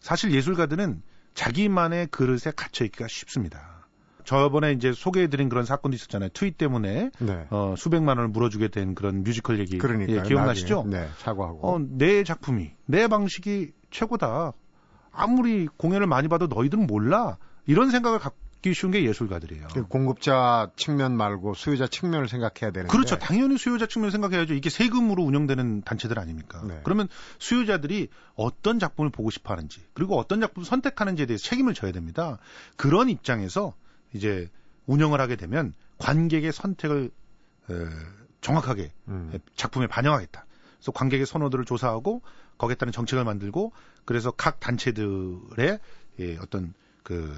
사실 0.00 0.32
예술가들은 0.32 1.02
자기만의 1.34 2.08
그릇에 2.08 2.52
갇혀 2.54 2.84
있기가 2.84 3.06
쉽습니다. 3.08 3.74
저번에 4.24 4.72
이제 4.72 4.92
소개해드린 4.92 5.50
그런 5.50 5.66
사건도 5.66 5.94
있었잖아요. 5.94 6.30
트윗 6.32 6.56
때문에 6.56 7.10
네. 7.18 7.46
어, 7.50 7.74
수백만 7.76 8.16
원을 8.16 8.30
물어주게 8.30 8.68
된 8.68 8.94
그런 8.94 9.22
뮤지컬 9.22 9.58
얘기 9.60 9.78
예, 10.08 10.22
기억나시죠? 10.22 10.84
네, 10.88 11.08
사과하고. 11.18 11.68
어, 11.68 11.78
내 11.78 12.24
작품이 12.24 12.72
내 12.86 13.06
방식이 13.06 13.72
최고다. 13.90 14.52
아무리 15.12 15.68
공연을 15.76 16.06
많이 16.06 16.28
봐도 16.28 16.46
너희들은 16.46 16.86
몰라. 16.86 17.36
이런 17.66 17.90
생각을 17.90 18.18
갖 18.18 18.34
기 18.64 18.72
쉬운 18.72 18.92
게 18.92 19.04
예술가들이에요. 19.04 19.68
그 19.74 19.82
공급자 19.86 20.70
측면 20.74 21.18
말고 21.18 21.52
수요자 21.52 21.86
측면을 21.86 22.28
생각해야 22.28 22.72
되는데. 22.72 22.90
그렇죠. 22.90 23.18
당연히 23.18 23.58
수요자 23.58 23.84
측면 23.84 24.06
을 24.06 24.10
생각해야죠. 24.10 24.54
이게 24.54 24.70
세금으로 24.70 25.22
운영되는 25.22 25.82
단체들 25.82 26.18
아닙니까? 26.18 26.62
네. 26.66 26.80
그러면 26.82 27.08
수요자들이 27.38 28.08
어떤 28.36 28.78
작품을 28.78 29.10
보고 29.10 29.28
싶어 29.28 29.52
하는지, 29.52 29.82
그리고 29.92 30.18
어떤 30.18 30.40
작품을 30.40 30.64
선택하는지에 30.64 31.26
대해서 31.26 31.44
책임을 31.44 31.74
져야 31.74 31.92
됩니다. 31.92 32.38
그런 32.76 33.10
입장에서 33.10 33.74
이제 34.14 34.48
운영을 34.86 35.20
하게 35.20 35.36
되면 35.36 35.74
관객의 35.98 36.50
선택을 36.50 37.10
에, 37.70 37.74
정확하게 38.40 38.92
음. 39.08 39.38
작품에 39.56 39.88
반영하겠다. 39.88 40.46
그래서 40.78 40.92
관객의 40.92 41.26
선호도를 41.26 41.66
조사하고 41.66 42.22
거기에 42.56 42.76
따른 42.76 42.92
정책을 42.92 43.24
만들고 43.24 43.72
그래서 44.06 44.30
각 44.30 44.58
단체들의 44.58 45.80
예, 46.20 46.38
어떤 46.38 46.72
그 47.02 47.30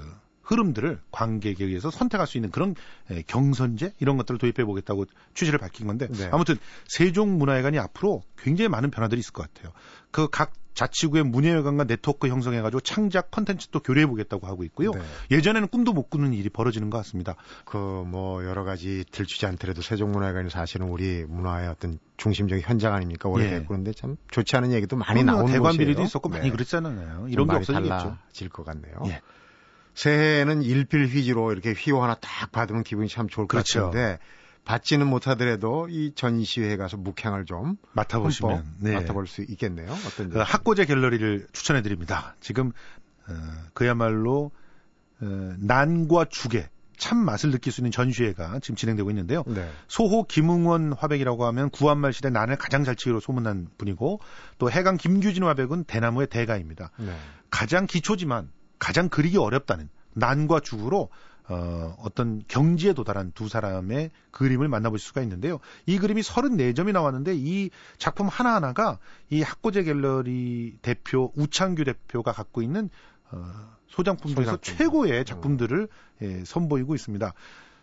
흐름들을 0.47 0.99
관객에 1.11 1.65
의해서 1.65 1.91
선택할 1.91 2.25
수 2.25 2.37
있는 2.37 2.51
그런 2.51 2.73
경선제 3.27 3.93
이런 3.99 4.17
것들을 4.17 4.37
도입해 4.39 4.63
보겠다고 4.65 5.05
취지를 5.33 5.59
밝힌 5.59 5.87
건데 5.87 6.07
네. 6.07 6.29
아무튼 6.31 6.55
세종문화회관이 6.87 7.77
앞으로 7.79 8.23
굉장히 8.37 8.69
많은 8.69 8.89
변화들이 8.89 9.19
있을 9.19 9.33
것 9.33 9.51
같아요. 9.53 9.73
그 10.11 10.27
각 10.29 10.53
자치구의 10.77 11.23
문예회관과 11.23 11.85
네트워크 11.85 12.27
형성해가지고 12.27 12.81
창작 12.81 13.31
컨텐츠도 13.31 13.79
교류해 13.79 14.05
보겠다고 14.05 14.45
하고 14.45 14.63
있고요. 14.65 14.91
네. 14.91 15.01
예전에는 15.31 15.67
꿈도 15.69 15.91
못 15.91 16.09
꾸는 16.11 16.33
일이 16.33 16.49
벌어지는 16.49 16.91
것 16.91 16.97
같습니다. 16.99 17.35
그 17.65 17.77
뭐 18.07 18.45
여러 18.45 18.63
가지 18.63 19.03
들추지 19.11 19.47
않더라도 19.47 19.81
세종문화회관이 19.81 20.51
사실은 20.51 20.87
우리 20.87 21.25
문화의 21.25 21.67
어떤 21.67 21.97
중심적인 22.17 22.63
현장 22.63 22.93
아닙니까? 22.93 23.27
원래 23.27 23.55
예. 23.55 23.65
그런데 23.67 23.91
참 23.91 24.17
좋지 24.29 24.55
않은 24.55 24.71
얘기도 24.71 24.95
많이 24.97 25.23
나오는 25.23 25.51
대관 25.51 25.75
비리도 25.75 26.03
있었고 26.03 26.29
네. 26.29 26.37
많이 26.37 26.51
그랬잖아요. 26.51 27.27
이런 27.29 27.47
게 27.47 27.55
없어지겠죠. 27.55 27.89
달라질 27.89 28.49
것 28.49 28.63
같네요. 28.63 28.95
예. 29.07 29.21
새해에는 29.97 30.61
일필휘지로 30.61 31.51
이렇게 31.51 31.73
휘호 31.73 32.03
하나 32.03 32.13
딱 32.15 32.51
받으면 32.51 32.83
기분이 32.83 33.09
참 33.09 33.27
좋을 33.27 33.47
것 33.47 33.57
그렇죠. 33.57 33.85
같은데 33.85 34.19
받지는 34.63 35.07
못하더라도 35.07 35.87
이 35.89 36.13
전시회에 36.13 36.77
가서 36.77 36.97
묵향을 36.97 37.45
좀 37.45 37.77
맡아보시면 37.93 38.75
네. 38.81 38.93
맡아볼 38.93 39.25
수 39.25 39.41
있겠네요. 39.41 39.91
어떤 39.91 40.29
그 40.29 40.39
학고제 40.39 40.85
갤러리를 40.85 41.47
추천해 41.51 41.81
드립니다. 41.81 42.35
지금 42.41 42.73
어, 43.27 43.33
그야말로 43.73 44.51
어, 45.19 45.55
난과 45.57 46.25
죽의 46.29 46.69
참 46.95 47.17
맛을 47.17 47.49
느낄 47.49 47.73
수 47.73 47.81
있는 47.81 47.89
전시회가 47.89 48.59
지금 48.59 48.75
진행되고 48.75 49.09
있는데요. 49.09 49.43
네. 49.47 49.67
소호 49.87 50.25
김웅원 50.25 50.93
화백이라고 50.93 51.45
하면 51.45 51.71
구한말 51.71 52.13
시대 52.13 52.29
난을 52.29 52.57
가장 52.57 52.83
잘 52.83 52.95
치기로 52.95 53.19
소문난 53.19 53.67
분이고 53.79 54.19
또 54.59 54.69
해강 54.69 54.97
김규진 54.97 55.43
화백은 55.43 55.85
대나무의 55.85 56.27
대가입니다. 56.27 56.91
네. 56.99 57.15
가장 57.49 57.87
기초지만 57.87 58.51
가장 58.79 59.09
그리기 59.09 59.37
어렵다는 59.37 59.89
난과 60.13 60.61
죽으로 60.61 61.09
어, 61.49 61.95
어떤 61.99 62.43
경지에 62.47 62.93
도달한 62.93 63.31
두 63.31 63.47
사람의 63.47 64.11
그림을 64.31 64.67
만나볼 64.67 64.99
수가 64.99 65.21
있는데요. 65.21 65.59
이 65.85 65.97
그림이 65.97 66.21
34점이 66.21 66.91
나왔는데 66.91 67.35
이 67.35 67.69
작품 67.97 68.27
하나하나가 68.27 68.99
이 69.29 69.41
학고제 69.41 69.83
갤러리 69.83 70.77
대표 70.81 71.31
우창규 71.35 71.85
대표가 71.85 72.33
갖고 72.33 72.61
있는 72.61 72.89
어, 73.31 73.77
소장품 73.87 74.35
중에서 74.35 74.51
소장품. 74.51 74.77
최고의 74.77 75.25
작품들을 75.25 75.87
예, 76.21 76.43
선보이고 76.43 76.95
있습니다. 76.95 77.33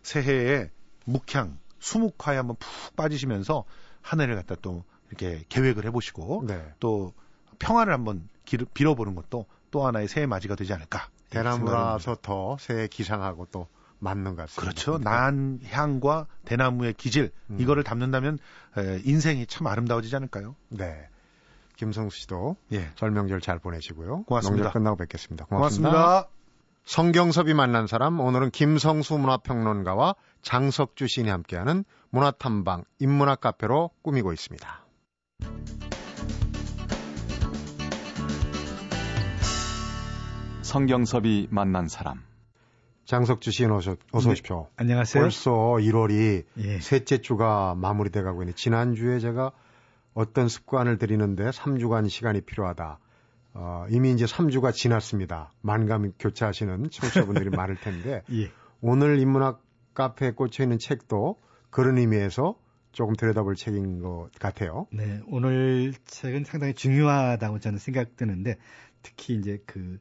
새해에 0.03 0.71
묵향, 1.07 1.59
수묵화에 1.79 2.37
한번 2.37 2.57
푹 2.57 2.97
빠지시면서 2.97 3.65
한 4.03 4.21
해를 4.21 4.37
갖다 4.37 4.57
또 4.61 4.85
이렇게 5.09 5.45
계획을 5.49 5.87
해보시고 5.87 6.45
네. 6.47 6.75
또 6.81 7.15
평화를 7.59 7.93
한번 7.93 8.29
빌어보는 8.75 9.15
것도 9.15 9.47
또 9.75 9.85
하나의 9.85 10.07
새해 10.07 10.25
맞이가 10.25 10.55
되지 10.55 10.73
않을까. 10.73 11.09
대나무라서 11.31 12.17
더 12.23 12.57
새해 12.61 12.87
기상하고 12.87 13.49
또 13.51 13.67
맞는 13.99 14.37
것 14.37 14.43
같습니다. 14.43 14.61
그렇죠. 14.61 14.99
난 14.99 15.59
향과 15.69 16.29
대나무의 16.45 16.95
기질 16.95 17.33
음. 17.51 17.57
이거를 17.59 17.83
담는다면 17.83 18.39
에, 18.79 19.01
인생이 19.05 19.47
참 19.47 19.67
아름다워지지 19.67 20.15
않을까요? 20.15 20.55
네. 20.69 21.09
김성수 21.75 22.21
씨도 22.21 22.55
예. 22.73 22.89
설명절 22.95 23.41
잘 23.41 23.59
보내시고요. 23.59 24.23
고맙습니다. 24.23 24.63
명절 24.63 24.73
끝나고 24.81 24.97
뵙겠습니다. 24.97 25.47
고맙습니다. 25.47 25.91
고맙습니다. 25.91 26.29
성경섭이 26.85 27.55
만난 27.55 27.89
사람 27.89 28.21
오늘은 28.21 28.53
김성수 28.53 29.19
문화평론가와 29.19 30.15
장석주 30.43 31.09
시인이 31.09 31.31
함께하는 31.31 31.85
문화탐방 32.11 32.85
인문학 33.01 33.41
카페로 33.41 33.91
꾸미고 34.03 34.33
있습니다. 34.33 34.84
성경섭이 40.75 41.47
만난 41.53 41.87
사람. 41.87 42.21
장석주 43.05 43.53
씨인 43.53 43.71
어서, 43.71 43.95
어서 44.11 44.27
네. 44.27 44.33
오십시오. 44.33 44.63
네, 44.63 44.69
안녕하세요. 44.79 45.23
벌써 45.23 45.53
1월이 45.53 46.43
예. 46.57 46.81
셋째 46.81 47.19
주가 47.19 47.77
마무리돼 47.77 48.23
가고 48.23 48.43
있는 48.43 48.57
지난주에 48.57 49.21
제가 49.21 49.53
어떤 50.15 50.49
습관을 50.49 50.99
들이는데 50.99 51.51
3주간 51.51 52.09
시간이 52.09 52.41
필요하다. 52.41 52.99
어, 53.53 53.87
이미 53.89 54.11
이제 54.11 54.25
3주가 54.25 54.75
지났습니다. 54.75 55.53
만감 55.61 56.11
교체하시는 56.19 56.91
청취자분들이 56.91 57.51
많을 57.57 57.77
텐데 57.77 58.25
예. 58.33 58.51
오늘 58.81 59.21
인문학 59.21 59.63
카페에 59.95 60.33
꽂혀 60.33 60.65
있는 60.65 60.81
책도 60.81 61.39
그런 61.71 61.99
의미에서 61.99 62.57
조금 62.91 63.15
들여다볼 63.15 63.55
책인 63.55 64.03
것 64.03 64.29
같아요. 64.41 64.89
네, 64.93 65.21
오늘 65.29 65.93
책은 66.05 66.43
상당히 66.43 66.75
중요하다고 66.75 67.61
저는 67.61 67.79
생각되는데 67.79 68.57
특히 69.03 69.37
이제 69.37 69.63
그 69.67 70.01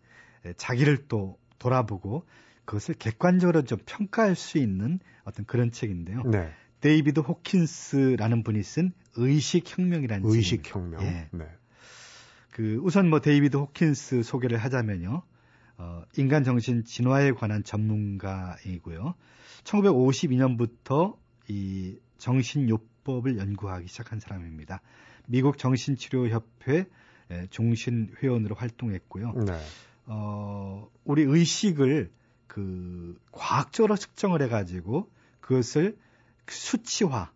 자기를 0.57 1.07
또 1.07 1.37
돌아보고 1.59 2.25
그것을 2.65 2.95
객관적으로 2.95 3.63
좀 3.63 3.79
평가할 3.85 4.35
수 4.35 4.57
있는 4.57 4.99
어떤 5.23 5.45
그런 5.45 5.71
책인데요. 5.71 6.23
네. 6.23 6.51
데이비드 6.81 7.21
호킨스라는 7.21 8.43
분이 8.43 8.61
쓴 8.63 8.91
의식혁명이라는 9.15 10.29
의식혁명. 10.29 11.01
예. 11.03 11.29
네. 11.31 11.47
그 12.51 12.79
우선 12.83 13.09
뭐 13.09 13.19
데이비드 13.19 13.55
호킨스 13.57 14.23
소개를 14.23 14.57
하자면요. 14.57 15.23
어, 15.77 16.03
인간 16.17 16.43
정신 16.43 16.83
진화에 16.83 17.31
관한 17.31 17.63
전문가이고요. 17.63 19.15
1952년부터 19.63 21.17
이 21.47 21.97
정신요법을 22.17 23.37
연구하기 23.37 23.87
시작한 23.87 24.19
사람입니다. 24.19 24.81
미국 25.25 25.57
정신치료협회 25.57 26.85
종신회원으로 27.49 28.55
활동했고요. 28.55 29.33
네. 29.33 29.59
어, 30.05 30.87
우리 31.03 31.23
의식을 31.23 32.11
그 32.47 33.17
과학적으로 33.31 33.95
측정을 33.95 34.41
해가지고 34.43 35.09
그것을 35.39 35.97
수치화, 36.47 37.31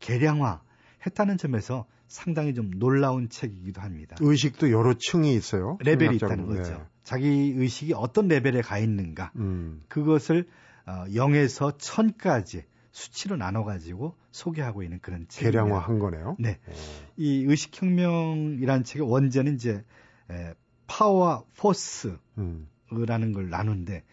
계량화 0.00 0.62
했다는 1.06 1.38
점에서 1.38 1.86
상당히 2.06 2.54
좀 2.54 2.70
놀라운 2.78 3.28
책이기도 3.28 3.80
합니다. 3.80 4.16
의식도 4.20 4.70
여러 4.70 4.94
층이 4.94 5.34
있어요. 5.34 5.78
레벨이 5.80 6.16
있다는 6.16 6.46
거죠. 6.46 6.72
네. 6.72 6.84
자기 7.02 7.26
의식이 7.56 7.92
어떤 7.94 8.28
레벨에 8.28 8.60
가 8.62 8.78
있는가. 8.78 9.32
음. 9.36 9.82
그것을 9.88 10.48
어, 10.86 11.04
0에서 11.08 11.76
1000까지 11.76 12.64
수치로 12.92 13.36
나눠가지고 13.36 14.16
소개하고 14.30 14.82
있는 14.82 15.00
그런 15.00 15.26
책. 15.28 15.44
계량화 15.44 15.78
한 15.78 15.98
거네요. 15.98 16.36
네. 16.38 16.58
오. 16.68 16.72
이 17.16 17.44
의식혁명이라는 17.46 18.84
책의 18.84 19.10
원제는 19.10 19.54
이제 19.56 19.84
에, 20.30 20.54
파워와 20.94 21.42
force라는 21.56 22.18
음. 22.38 23.32
걸 23.32 23.50
나누는데 23.50 24.04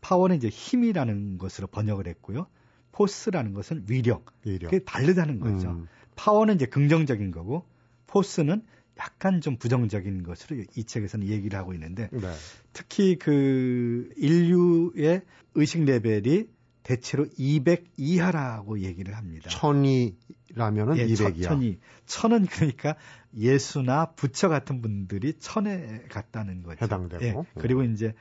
파워는 0.00 0.36
이제 0.36 0.48
힘이라는 0.48 1.38
것으로 1.38 1.66
번역을 1.66 2.06
했고요. 2.06 2.46
force라는 2.92 3.52
것은 3.52 3.86
위력. 3.88 4.32
위력. 4.44 4.70
그게 4.70 4.84
다르다는 4.84 5.40
거죠. 5.40 5.70
음. 5.70 5.88
파워는 6.14 6.54
이제 6.54 6.66
긍정적인 6.66 7.32
거고 7.32 7.66
force는 8.06 8.62
약간 8.98 9.40
좀 9.40 9.56
부정적인 9.56 10.22
것으로 10.22 10.62
이 10.76 10.84
책에서는 10.84 11.26
얘기를 11.26 11.58
하고 11.58 11.74
있는데 11.74 12.08
네. 12.12 12.32
특히 12.72 13.16
그 13.16 14.10
인류의 14.16 15.22
의식 15.54 15.84
레벨이 15.84 16.46
대체로 16.82 17.26
200 17.36 17.84
이하라고 17.96 18.80
얘기를 18.80 19.16
합니다. 19.16 19.50
천이라면은 19.50 20.96
예, 20.96 21.06
200이야. 21.06 21.42
천이 21.42 21.78
천은 22.06 22.46
그러니까 22.46 22.96
예수나 23.36 24.12
부처 24.16 24.48
같은 24.48 24.82
분들이 24.82 25.34
천에 25.38 26.02
갔다는 26.08 26.62
거죠. 26.62 26.84
해당되고. 26.84 27.46
예, 27.56 27.60
그리고 27.60 27.82
이제 27.84 28.14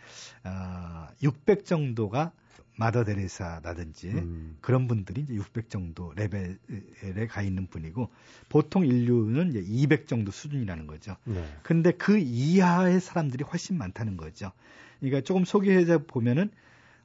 아, 0.43 1.09
600 1.23 1.65
정도가 1.65 2.31
마더 2.79 3.03
데레사라든지 3.03 4.07
음. 4.09 4.57
그런 4.61 4.87
분들이 4.87 5.21
이제 5.21 5.33
600 5.33 5.69
정도 5.69 6.13
레벨에 6.15 7.27
가 7.27 7.41
있는 7.41 7.67
분이고 7.67 8.09
보통 8.47 8.85
인류는 8.85 9.49
이제 9.49 9.61
200 9.65 10.07
정도 10.07 10.31
수준이라는 10.31 10.87
거죠. 10.87 11.17
네. 11.25 11.45
근데 11.61 11.91
그 11.91 12.17
이하의 12.17 13.01
사람들이 13.01 13.43
훨씬 13.43 13.77
많다는 13.77 14.15
거죠. 14.15 14.53
그러니까 15.01 15.21
조금 15.21 15.43
소개해 15.43 16.05
보면은 16.05 16.51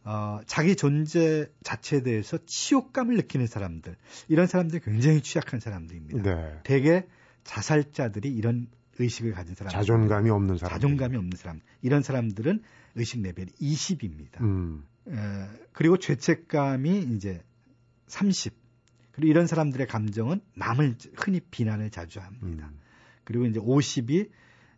어, 0.04 0.40
자기 0.46 0.76
존재 0.76 1.50
자체에 1.62 2.02
대해서 2.02 2.38
치욕감을 2.44 3.16
느끼는 3.16 3.46
사람들, 3.46 3.96
이런 4.28 4.46
사람들이 4.46 4.82
굉장히 4.84 5.22
취약한 5.22 5.60
사람들입니다. 5.60 6.22
네. 6.22 6.60
대개 6.62 7.06
자살자들이 7.44 8.28
이런 8.34 8.68
의식을 8.98 9.32
가진 9.32 9.54
사람, 9.54 9.72
자존감이 9.72 10.30
없는 10.30 10.58
사람. 10.58 10.74
자존감이 10.74 11.16
없는 11.16 11.36
사람, 11.36 11.60
이런 11.80 12.02
사람들은 12.02 12.62
의식 12.96 13.22
레벨이 13.22 13.48
20입니다. 13.60 14.40
음. 14.42 14.84
에, 15.08 15.12
그리고 15.72 15.96
죄책감이 15.96 17.08
이제 17.14 17.42
30. 18.06 18.52
그리고 19.12 19.30
이런 19.30 19.46
사람들의 19.46 19.86
감정은 19.86 20.40
남을 20.54 20.96
흔히 21.16 21.40
비난을 21.40 21.90
자주 21.90 22.20
합니다. 22.20 22.68
음. 22.70 22.78
그리고 23.24 23.46
이제 23.46 23.58
50이 23.58 24.28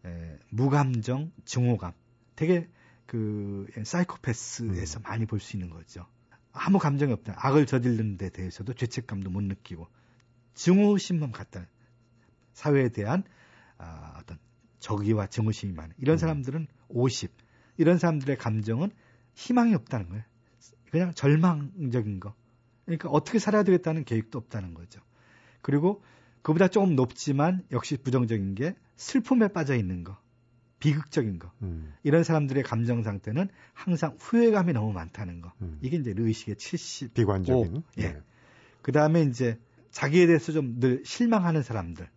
에, 0.04 0.38
무감정, 0.50 1.32
증오감. 1.44 1.92
되게 2.36 2.68
그 3.06 3.66
사이코패스에서 3.84 5.00
음. 5.00 5.02
많이 5.02 5.26
볼 5.26 5.40
수 5.40 5.56
있는 5.56 5.70
거죠. 5.70 6.06
아무 6.52 6.78
감정이 6.78 7.12
없다. 7.12 7.34
악을 7.36 7.66
저지르는 7.66 8.16
데 8.16 8.30
대해서도 8.30 8.72
죄책감도 8.74 9.30
못 9.30 9.42
느끼고 9.42 9.86
증오심만 10.54 11.32
갖다 11.32 11.66
사회에 12.54 12.88
대한 12.88 13.24
아, 13.78 14.16
어떤 14.18 14.38
적의와 14.78 15.26
증오심이 15.26 15.72
많은 15.74 15.94
이런 15.98 16.14
음. 16.14 16.18
사람들은 16.18 16.66
50. 16.88 17.30
이런 17.76 17.98
사람들의 17.98 18.36
감정은 18.38 18.90
희망이 19.34 19.74
없다는 19.74 20.08
거예요. 20.08 20.24
그냥 20.90 21.12
절망적인 21.12 22.20
거. 22.20 22.34
그러니까 22.86 23.10
어떻게 23.10 23.38
살아야 23.38 23.62
되겠다는 23.64 24.04
계획도 24.04 24.38
없다는 24.38 24.72
거죠. 24.72 25.00
그리고 25.60 26.02
그보다 26.42 26.68
조금 26.68 26.94
높지만 26.94 27.66
역시 27.72 27.96
부정적인 27.96 28.54
게 28.54 28.74
슬픔에 28.96 29.48
빠져 29.48 29.74
있는 29.74 30.04
거. 30.04 30.16
비극적인 30.86 31.40
거. 31.40 31.50
음. 31.62 31.92
이런 32.04 32.22
사람들의 32.22 32.62
감정 32.62 33.02
상태는 33.02 33.48
항상 33.72 34.16
후회감이 34.20 34.72
너무 34.72 34.92
많다는 34.92 35.40
거. 35.40 35.52
음. 35.60 35.78
이게 35.82 35.96
이제 35.96 36.14
의식의 36.16 36.54
70. 36.56 37.12
비관적인. 37.14 37.76
오, 37.76 37.82
예. 37.98 38.02
네. 38.12 38.20
그 38.82 38.92
다음에 38.92 39.22
이제 39.22 39.58
자기에 39.90 40.26
대해서 40.26 40.52
좀 40.52 40.78
늘 40.78 41.02
실망하는 41.04 41.62
사람들. 41.64 42.08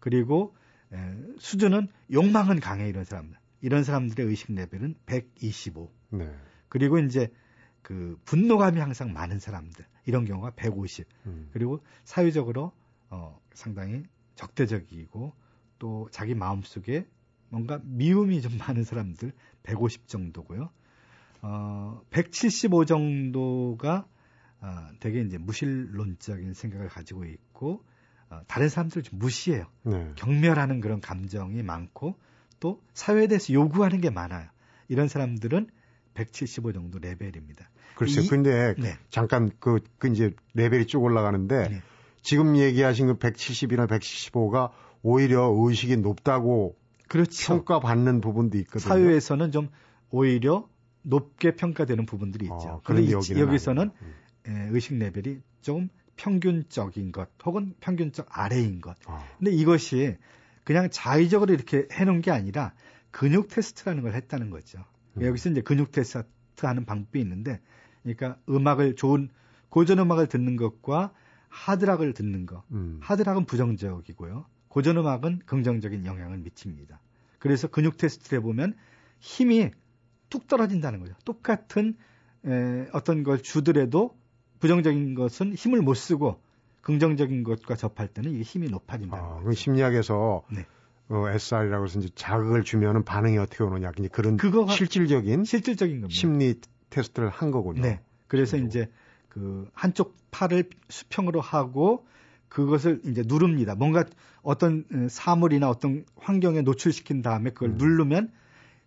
그리고 0.00 0.56
에, 0.92 0.96
수준은 1.38 1.86
욕망은 2.10 2.58
강해 2.58 2.88
이런 2.88 3.04
사람들. 3.04 3.38
이런 3.60 3.84
사람들의 3.84 4.26
의식 4.26 4.52
레벨은 4.52 4.96
125. 5.06 5.92
네. 6.10 6.34
그리고 6.68 6.98
이제 6.98 7.30
그 7.82 8.18
분노감이 8.24 8.80
항상 8.80 9.12
많은 9.12 9.38
사람들. 9.38 9.86
이런 10.04 10.24
경우가 10.24 10.50
150. 10.56 11.06
음. 11.26 11.48
그리고 11.52 11.80
사회적으로 12.02 12.72
어, 13.08 13.40
상당히 13.54 14.02
적대적이고 14.34 15.32
또 15.78 16.08
자기 16.10 16.34
마음속에 16.34 17.06
뭔가 17.50 17.80
미움이 17.82 18.40
좀 18.40 18.52
많은 18.58 18.84
사람들 18.84 19.32
150 19.62 20.08
정도고요. 20.08 20.70
어, 21.42 22.00
175 22.10 22.84
정도가 22.86 24.06
어, 24.62 24.88
되게 25.00 25.20
이제 25.22 25.38
무신론적인 25.38 26.54
생각을 26.54 26.88
가지고 26.88 27.24
있고 27.24 27.82
어, 28.30 28.40
다른 28.46 28.68
사람들을 28.68 29.02
좀 29.02 29.18
무시해요. 29.18 29.66
네. 29.82 30.12
경멸하는 30.16 30.80
그런 30.80 31.00
감정이 31.00 31.62
많고 31.62 32.14
또 32.60 32.82
사회에 32.94 33.26
대해서 33.26 33.52
요구하는 33.52 34.00
게 34.00 34.10
많아요. 34.10 34.48
이런 34.88 35.08
사람들은 35.08 35.68
175 36.14 36.72
정도 36.72 36.98
레벨입니다. 36.98 37.68
글쎄요. 37.96 38.24
이- 38.24 38.28
근데 38.28 38.74
네. 38.78 38.96
잠깐 39.08 39.50
그, 39.58 39.80
그 39.98 40.08
이제 40.08 40.32
레벨이 40.54 40.86
쭉 40.86 41.02
올라가는데 41.02 41.68
네. 41.68 41.82
지금 42.22 42.56
얘기하신 42.56 43.06
그 43.06 43.14
170이나 43.18 43.88
175가 43.88 44.70
오히려 45.02 45.50
의식이 45.56 45.96
높다고 45.96 46.76
그렇죠. 47.10 47.64
평가받는 47.64 48.20
부분도 48.20 48.56
있거든요. 48.58 48.88
사회에서는 48.88 49.50
좀 49.50 49.68
오히려 50.10 50.68
높게 51.02 51.56
평가되는 51.56 52.06
부분들이 52.06 52.44
있죠. 52.44 52.54
어, 52.54 52.80
그런데 52.84 53.10
여기서는 53.10 53.82
아니고. 53.90 53.96
음. 54.02 54.14
에, 54.46 54.68
의식 54.70 54.94
레벨이 54.94 55.40
좀 55.60 55.88
평균적인 56.14 57.10
것 57.10 57.28
혹은 57.44 57.74
평균적 57.80 58.28
아래인 58.30 58.80
것. 58.80 58.96
아, 59.06 59.24
근데 59.38 59.50
이것이 59.50 60.16
그냥 60.62 60.88
자의적으로 60.88 61.52
이렇게 61.52 61.88
해놓은 61.90 62.20
게 62.20 62.30
아니라 62.30 62.74
근육 63.10 63.48
테스트라는 63.48 64.04
걸 64.04 64.14
했다는 64.14 64.50
거죠. 64.50 64.78
음. 65.16 65.22
여기서 65.22 65.50
이제 65.50 65.62
근육 65.62 65.90
테스트 65.90 66.22
하는 66.62 66.84
방법이 66.84 67.18
있는데, 67.20 67.60
그러니까 68.04 68.38
음악을 68.48 68.94
좋은 68.94 69.30
고전 69.68 69.98
음악을 69.98 70.28
듣는 70.28 70.54
것과 70.56 71.12
하드락을 71.48 72.12
듣는 72.12 72.46
것. 72.46 72.62
음. 72.70 73.00
하드락은 73.02 73.46
부정적이고요. 73.46 74.44
고전 74.70 74.96
음악은 74.96 75.40
긍정적인 75.46 76.06
영향을 76.06 76.38
미칩니다. 76.38 77.00
그래서 77.38 77.66
근육 77.66 77.96
테스트를 77.98 78.38
해보면 78.38 78.76
힘이 79.18 79.72
뚝 80.30 80.46
떨어진다는 80.46 81.00
거죠. 81.00 81.14
똑같은 81.24 81.96
에, 82.46 82.86
어떤 82.92 83.24
걸 83.24 83.42
주더라도 83.42 84.16
부정적인 84.60 85.14
것은 85.14 85.54
힘을 85.54 85.82
못 85.82 85.94
쓰고 85.94 86.40
긍정적인 86.82 87.42
것과 87.42 87.74
접할 87.74 88.08
때는 88.08 88.32
이게 88.32 88.42
힘이 88.42 88.68
높아진다는 88.68 89.24
아, 89.24 89.28
거죠. 89.34 89.44
그 89.46 89.54
심리학에서 89.54 90.44
네. 90.52 90.66
어, 91.08 91.28
SR이라고 91.28 91.84
해서 91.86 91.98
이제 91.98 92.08
자극을 92.14 92.62
주면은 92.62 93.04
반응이 93.04 93.38
어떻게 93.38 93.64
오느냐. 93.64 93.90
이제 93.98 94.08
그런 94.08 94.36
그거가 94.36 94.72
실질적인 94.72 95.44
실질적인 95.44 96.00
겁니다. 96.02 96.16
심리 96.16 96.60
테스트를 96.90 97.28
한 97.28 97.50
거군요. 97.50 97.82
네. 97.82 98.00
그래서 98.28 98.52
그리고. 98.52 98.68
이제 98.68 98.90
그 99.28 99.68
한쪽 99.72 100.16
팔을 100.30 100.70
수평으로 100.88 101.40
하고 101.40 102.06
그것을 102.50 103.00
이제 103.06 103.22
누릅니다. 103.24 103.74
뭔가 103.74 104.04
어떤 104.42 104.84
어, 104.92 105.06
사물이나 105.08 105.70
어떤 105.70 106.04
환경에 106.16 106.60
노출시킨 106.60 107.22
다음에 107.22 107.50
그걸 107.50 107.70
음. 107.70 107.76
누르면 107.78 108.30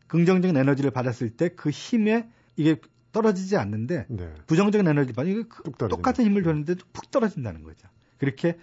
긍정적인 0.08 0.56
에너지를 0.56 0.92
받았을 0.92 1.32
때 1.32 1.50
그 1.50 1.72
힘에 1.72 2.30
이게 2.56 2.76
떨어지지 3.12 3.58
않는데 3.58 4.06
네. 4.10 4.34
부정적인 4.46 4.88
에너지 4.88 5.14
받으면 5.14 5.40
이게 5.40 5.48
그-. 5.50 5.88
똑같은 5.88 6.26
힘을 6.26 6.44
줬는데도 6.44 6.86
푹 6.94 7.10
떨어진다는 7.10 7.64
거죠. 7.64 7.88
그렇게 8.18 8.58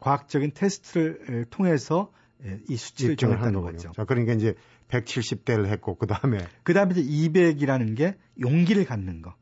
과학적인 0.00 0.52
테스트를 0.54 1.46
통해서 1.50 2.12
예, 2.44 2.60
이 2.68 2.76
수치를 2.76 3.16
정했다는. 3.16 3.60
거죠. 3.62 3.92
자, 3.92 4.04
그러니까 4.04 4.32
이제 4.34 4.54
170대를 4.88 5.66
했고 5.66 5.96
그 5.96 6.06
다음에 6.06 6.38
그 6.62 6.74
다음에 6.74 6.94
이제 6.96 7.02
200이라는 7.02 7.96
게 7.96 8.16
용기를 8.40 8.84
갖는 8.84 9.22
거. 9.22 9.34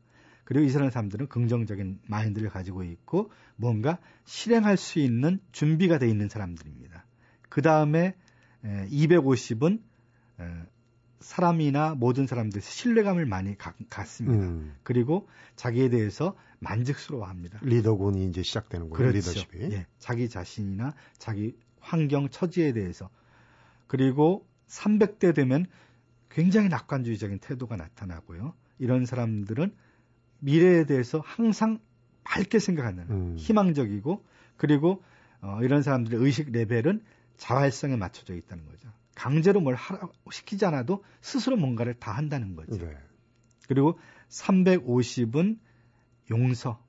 그리고 0.44 0.64
이 0.66 0.70
사람 0.70 0.90
사람들은 0.90 1.28
긍정적인 1.28 2.00
마인드를 2.06 2.50
가지고 2.50 2.82
있고 2.84 3.30
뭔가 3.56 3.98
실행할 4.24 4.76
수 4.76 4.98
있는 4.98 5.40
준비가 5.52 5.98
돼 5.98 6.08
있는 6.08 6.28
사람들입니다. 6.28 7.04
그 7.48 7.62
다음에 7.62 8.14
250은 8.64 9.80
사람이나 11.20 11.94
모든 11.94 12.26
사람들 12.26 12.60
신뢰감을 12.60 13.24
많이 13.24 13.56
가- 13.56 13.74
갖습니다. 13.88 14.44
음, 14.46 14.74
그리고 14.82 15.26
자기에 15.56 15.88
대해서 15.88 16.36
만족스러워합니다. 16.58 17.60
리더군이 17.62 18.26
이제 18.28 18.42
시작되는 18.42 18.90
거예요. 18.90 19.10
리더십이. 19.12 19.72
예, 19.72 19.86
자기 19.98 20.28
자신이나 20.28 20.94
자기 21.16 21.56
환경 21.80 22.28
처지에 22.28 22.72
대해서 22.72 23.08
그리고 23.86 24.46
300대 24.68 25.34
되면 25.34 25.66
굉장히 26.28 26.68
낙관주의적인 26.68 27.38
태도가 27.38 27.76
나타나고요. 27.76 28.54
이런 28.78 29.06
사람들은 29.06 29.72
미래에 30.44 30.84
대해서 30.84 31.22
항상 31.24 31.80
밝게 32.22 32.58
생각하는 32.58 33.06
음. 33.10 33.36
희망적이고 33.38 34.24
그리고 34.56 35.02
어, 35.40 35.58
이런 35.62 35.82
사람들의 35.82 36.20
의식 36.20 36.52
레벨은 36.52 37.02
자활성에 37.38 37.96
맞춰져 37.96 38.34
있다는 38.34 38.66
거죠. 38.66 38.88
강제로 39.14 39.60
뭘 39.60 39.74
하라, 39.74 40.08
시키지 40.30 40.66
않아도 40.66 41.02
스스로 41.20 41.56
뭔가를 41.56 41.94
다 41.94 42.12
한다는 42.12 42.56
거죠. 42.56 42.76
네. 42.76 42.96
그리고 43.68 43.98
350은 44.28 45.58
용서. 46.30 46.82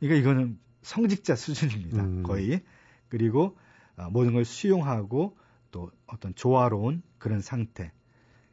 그러니까 0.00 0.20
이거는 0.20 0.58
성직자 0.82 1.36
수준입니다. 1.36 2.02
음. 2.02 2.22
거의. 2.22 2.62
그리고 3.08 3.56
어, 3.96 4.08
모든 4.10 4.32
걸 4.32 4.44
수용하고 4.44 5.36
또 5.70 5.90
어떤 6.06 6.34
조화로운 6.34 7.02
그런 7.18 7.40
상태. 7.40 7.92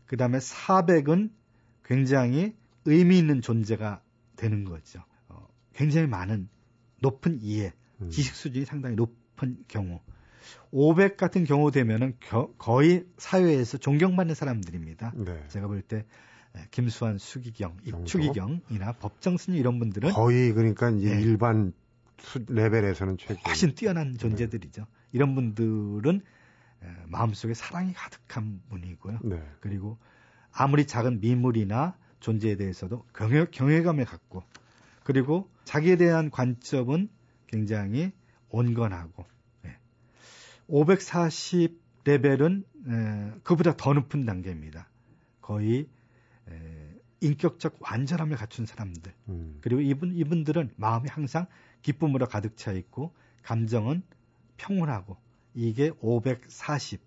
그 0.05 0.17
다음에 0.17 0.39
400은 0.39 1.31
굉장히 1.85 2.55
의미 2.85 3.17
있는 3.17 3.41
존재가 3.41 4.01
되는 4.35 4.63
거죠. 4.63 5.03
어, 5.29 5.47
굉장히 5.73 6.07
많은 6.07 6.49
높은 6.99 7.39
이해, 7.41 7.73
음. 8.01 8.09
지식 8.09 8.35
수준이 8.35 8.65
상당히 8.65 8.95
높은 8.95 9.63
경우. 9.67 9.99
500 10.71 11.17
같은 11.17 11.43
경우 11.43 11.71
되면은 11.71 12.17
겨, 12.19 12.51
거의 12.57 13.05
사회에서 13.17 13.77
존경받는 13.77 14.35
사람들입니다. 14.35 15.13
네. 15.15 15.43
제가 15.49 15.67
볼 15.67 15.81
때 15.81 16.05
김수환, 16.71 17.17
수기경, 17.17 17.77
추기경이나 18.05 18.93
법정스님 18.99 19.59
이런 19.59 19.79
분들은 19.79 20.11
거의 20.11 20.51
그러니까 20.53 20.89
이제 20.89 21.15
네. 21.15 21.21
일반 21.21 21.73
레벨에서는 22.47 23.17
최고 23.17 23.39
훨씬 23.47 23.73
뛰어난 23.73 24.17
존재들이죠. 24.17 24.81
네. 24.81 24.87
이런 25.13 25.35
분들은 25.35 26.21
마음속에 27.07 27.53
사랑이 27.53 27.93
가득한 27.93 28.61
분이고요. 28.69 29.19
네. 29.23 29.41
그리고 29.59 29.97
아무리 30.51 30.85
작은 30.85 31.21
미물이나 31.21 31.95
존재에 32.21 32.55
대해서도 32.55 33.05
경외, 33.13 33.47
경외감을 33.51 34.05
갖고 34.05 34.43
그리고 35.03 35.49
자기에 35.65 35.97
대한 35.97 36.29
관점은 36.31 37.09
굉장히 37.47 38.13
온건하고 38.49 39.25
네. 39.63 39.77
540 40.67 41.81
레벨은 42.05 42.63
에, 42.87 43.39
그보다 43.43 43.75
더 43.75 43.93
높은 43.93 44.25
단계입니다. 44.25 44.87
거의 45.41 45.87
에, 46.47 46.91
인격적 47.19 47.77
완전함을 47.79 48.37
갖춘 48.37 48.65
사람들. 48.65 49.13
음. 49.29 49.59
그리고 49.61 49.81
이분 49.81 50.15
이분들은 50.15 50.71
마음이 50.77 51.07
항상 51.09 51.45
기쁨으로 51.81 52.27
가득 52.27 52.57
차 52.57 52.71
있고 52.71 53.13
감정은 53.43 54.01
평온하고 54.57 55.17
이게 55.53 55.91
540 55.99 57.01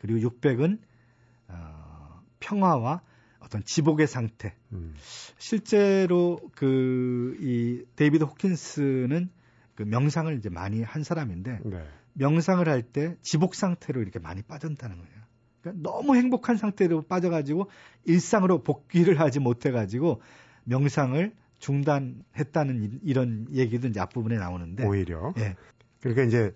그리고 0.00 0.30
600은 0.30 0.80
어, 1.48 2.22
평화와 2.40 3.02
어떤 3.42 3.62
지복의 3.64 4.06
상태. 4.06 4.54
음. 4.72 4.94
실제로 5.38 6.40
그 6.54 7.36
이 7.40 7.84
데이비드 7.96 8.24
호킨스는 8.24 9.30
그 9.74 9.82
명상을 9.82 10.36
이제 10.38 10.48
많이 10.50 10.82
한 10.82 11.02
사람인데 11.02 11.60
네. 11.64 11.84
명상을 12.14 12.66
할 12.68 12.82
때 12.82 13.16
지복 13.22 13.54
상태로 13.54 14.00
이렇게 14.02 14.18
많이 14.18 14.42
빠졌다는 14.42 14.96
거예요. 14.96 15.12
그러니까 15.62 15.90
너무 15.90 16.16
행복한 16.16 16.56
상태로 16.56 17.02
빠져가지고 17.02 17.68
일상으로 18.04 18.62
복귀를 18.62 19.18
하지 19.20 19.40
못해가지고 19.40 20.20
명상을 20.64 21.32
중단했다는 21.58 23.00
이 23.02 23.12
런 23.12 23.46
얘기도 23.52 23.88
이제 23.88 24.00
앞부분에 24.00 24.36
나오는데 24.36 24.84
오히려 24.86 25.32
예. 25.38 25.56
그러니까 26.00 26.24
이제 26.24 26.54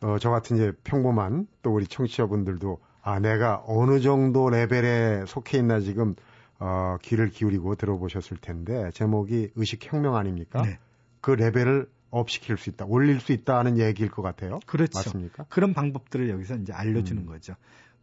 어, 0.00 0.18
저 0.18 0.30
같은 0.30 0.56
이제 0.56 0.72
평범한 0.84 1.46
또 1.62 1.72
우리 1.74 1.86
청취자분들도 1.86 2.78
아, 3.06 3.20
내가 3.20 3.62
어느 3.66 4.00
정도 4.00 4.48
레벨에 4.48 5.26
속해 5.26 5.58
있나 5.58 5.78
지금 5.78 6.14
어, 6.58 6.96
귀를 7.02 7.28
기울이고 7.28 7.74
들어보셨을 7.74 8.38
텐데 8.38 8.90
제목이 8.94 9.50
의식혁명 9.54 10.16
아닙니까? 10.16 10.62
네. 10.62 10.78
그 11.20 11.32
레벨을 11.32 11.86
업시킬 12.10 12.56
수 12.56 12.70
있다, 12.70 12.86
올릴 12.86 13.20
수 13.20 13.32
있다는 13.32 13.78
얘기일 13.78 14.10
것 14.10 14.22
같아요. 14.22 14.60
그렇죠. 14.66 14.98
맞습니까? 14.98 15.44
그런 15.50 15.74
방법들을 15.74 16.30
여기서 16.30 16.56
이제 16.56 16.72
알려주는 16.72 17.22
음. 17.22 17.26
거죠. 17.26 17.54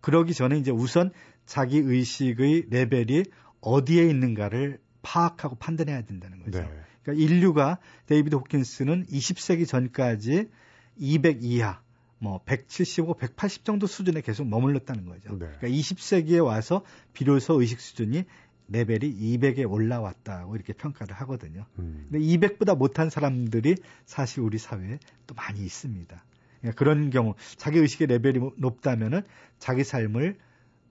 그러기 0.01 0.35
전에 0.35 0.57
이제 0.57 0.69
우선 0.69 1.11
자기 1.47 1.79
의식의 1.79 2.65
레벨이 2.69 3.23
어디에 3.61 4.07
있는가를 4.07 4.79
파악하고 5.01 5.55
판단해야 5.55 6.03
된다는 6.03 6.43
거죠. 6.43 6.59
네. 6.59 6.69
그러니까 7.01 7.25
인류가 7.25 7.79
데이비드 8.05 8.35
호킨스는 8.35 9.07
20세기 9.07 9.67
전까지 9.67 10.49
200 10.97 11.43
이하, 11.43 11.81
뭐 12.21 12.39
175, 12.45 13.15
180 13.15 13.65
정도 13.65 13.88
수준에 13.88 14.21
계속 14.21 14.47
머물렀다는 14.47 15.05
거죠. 15.05 15.31
네. 15.31 15.47
그러니까 15.57 15.67
20세기에 15.67 16.45
와서 16.45 16.84
비로소 17.13 17.60
의식 17.60 17.81
수준이 17.81 18.25
레벨이 18.67 19.15
200에 19.15 19.69
올라왔다고 19.69 20.55
이렇게 20.55 20.73
평가를 20.73 21.15
하거든요. 21.15 21.65
음. 21.79 22.07
근데 22.12 22.23
200보다 22.23 22.77
못한 22.77 23.10
사람들이 23.10 23.75
사실 24.05 24.41
우리 24.41 24.60
사회에 24.60 24.99
또 25.25 25.34
많이 25.34 25.62
있습니다. 25.62 26.23
그러니까 26.60 26.77
그런 26.77 27.10
경우 27.10 27.34
자기 27.57 27.79
의식의 27.79 28.05
레벨이 28.07 28.51
높다면은 28.57 29.23
자기 29.57 29.84
삶을 29.84 30.38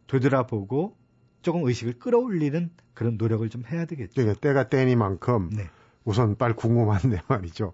되돌아보고 0.08 0.96
조금 1.42 1.64
의식을 1.64 2.00
끌어올리는 2.00 2.70
그런 2.92 3.16
노력을 3.16 3.48
좀 3.48 3.62
해야 3.70 3.84
되겠죠. 3.84 4.14
그러니까 4.16 4.40
때가 4.40 4.68
때니만큼 4.68 5.50
네. 5.50 5.70
우선 6.04 6.36
빨리 6.36 6.54
궁금한데 6.54 7.20
말이죠. 7.28 7.72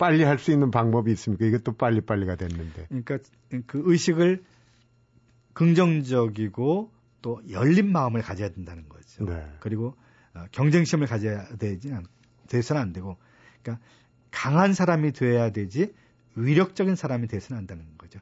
빨리 0.00 0.24
할 0.24 0.38
수 0.38 0.50
있는 0.50 0.70
방법이 0.70 1.12
있습니까? 1.12 1.44
이것도 1.44 1.74
빨리빨리가 1.74 2.36
됐는데. 2.36 2.86
그러니까 2.88 3.18
그 3.66 3.82
의식을 3.84 4.42
긍정적이고 5.52 6.90
또 7.20 7.42
열린 7.50 7.92
마음을 7.92 8.22
가져야 8.22 8.48
된다는 8.48 8.88
거죠. 8.88 9.26
네. 9.26 9.46
그리고 9.60 9.94
어, 10.32 10.46
경쟁심을 10.52 11.06
가져야 11.06 11.46
되지 11.58 11.92
돼서는 12.48 12.80
안 12.80 12.92
되고, 12.94 13.18
그러니까 13.62 13.84
강한 14.30 14.72
사람이 14.72 15.12
돼야 15.12 15.50
되지 15.50 15.92
위력적인 16.34 16.96
사람이 16.96 17.26
돼서는 17.26 17.58
안 17.58 17.66
된다는 17.66 17.98
거죠. 17.98 18.20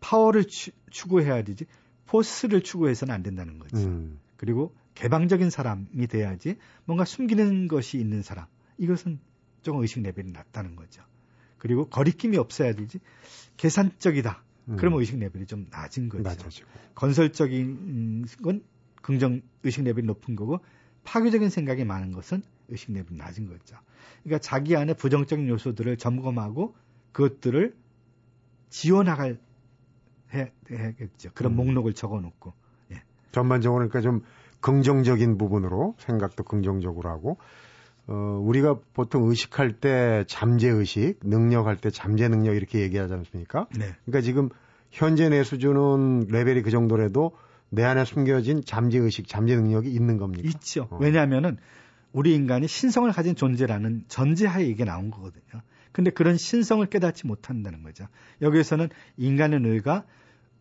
파워를 0.00 0.44
추, 0.46 0.70
구해야 1.08 1.42
되지 1.44 1.66
포스를 2.06 2.62
추구해서는 2.62 3.14
안 3.14 3.22
된다는 3.22 3.58
거죠. 3.58 3.76
음. 3.76 4.18
그리고 4.38 4.74
개방적인 4.94 5.50
사람이 5.50 6.06
돼야지 6.06 6.56
뭔가 6.86 7.04
숨기는 7.04 7.68
것이 7.68 7.98
있는 7.98 8.22
사람. 8.22 8.46
이것은 8.78 9.20
조금 9.60 9.82
의식 9.82 10.00
레벨이 10.02 10.32
낮다는 10.32 10.74
거죠. 10.74 11.02
그리고 11.58 11.88
거리낌이 11.88 12.36
없어야 12.36 12.74
되지 12.74 13.00
계산적이다. 13.56 14.42
음. 14.68 14.76
그러면 14.76 15.00
의식 15.00 15.18
레벨이 15.18 15.46
좀 15.46 15.66
낮은 15.70 16.08
거죠. 16.08 16.22
낮아지고. 16.22 16.68
건설적인 16.94 18.26
건 18.42 18.62
긍정 19.02 19.40
의식 19.62 19.84
레벨이 19.84 20.06
높은 20.06 20.36
거고 20.36 20.60
파괴적인 21.04 21.50
생각이 21.50 21.84
많은 21.84 22.12
것은 22.12 22.42
의식 22.68 22.92
레벨이 22.92 23.16
낮은 23.18 23.48
거죠. 23.48 23.76
그러니까 24.22 24.40
자기 24.40 24.76
안에 24.76 24.94
부정적인 24.94 25.48
요소들을 25.48 25.96
점검하고 25.96 26.74
그것들을 27.12 27.74
지워나갈 28.68 29.38
해, 30.34 30.52
해야겠죠. 30.70 31.30
그런 31.34 31.52
음. 31.52 31.56
목록을 31.56 31.94
적어놓고. 31.94 32.52
예. 32.92 33.02
전반적으로 33.32 33.88
그러니까 33.88 34.02
좀 34.02 34.22
긍정적인 34.60 35.38
부분으로 35.38 35.94
생각도 35.98 36.44
긍정적으로 36.44 37.08
하고 37.08 37.38
어, 38.08 38.40
우리가 38.42 38.78
보통 38.94 39.28
의식할 39.28 39.80
때 39.80 40.24
잠재 40.26 40.68
의식, 40.68 41.16
능력할 41.22 41.76
때 41.76 41.90
잠재 41.90 42.28
능력 42.28 42.54
이렇게 42.56 42.80
얘기하지 42.80 43.12
않습니까? 43.12 43.68
네. 43.78 43.94
그러니까 44.06 44.22
지금 44.22 44.48
현재 44.90 45.28
내 45.28 45.44
수준은 45.44 46.28
레벨이 46.28 46.62
그 46.62 46.70
정도라도 46.70 47.36
내 47.68 47.84
안에 47.84 48.06
숨겨진 48.06 48.62
잠재 48.64 48.98
의식, 48.98 49.28
잠재 49.28 49.54
능력이 49.56 49.90
있는 49.90 50.16
겁니까? 50.16 50.48
있죠. 50.48 50.88
어. 50.90 50.98
왜냐하면은 50.98 51.58
우리 52.12 52.34
인간이 52.34 52.66
신성을 52.66 53.10
가진 53.12 53.36
존재라는 53.36 54.04
전제하에 54.08 54.64
이게 54.64 54.84
나온 54.84 55.10
거거든요. 55.10 55.62
근데 55.92 56.10
그런 56.10 56.38
신성을 56.38 56.84
깨닫지 56.86 57.26
못한다는 57.26 57.82
거죠. 57.82 58.06
여기에서는 58.40 58.88
인간의 59.18 59.60
뇌가 59.60 60.04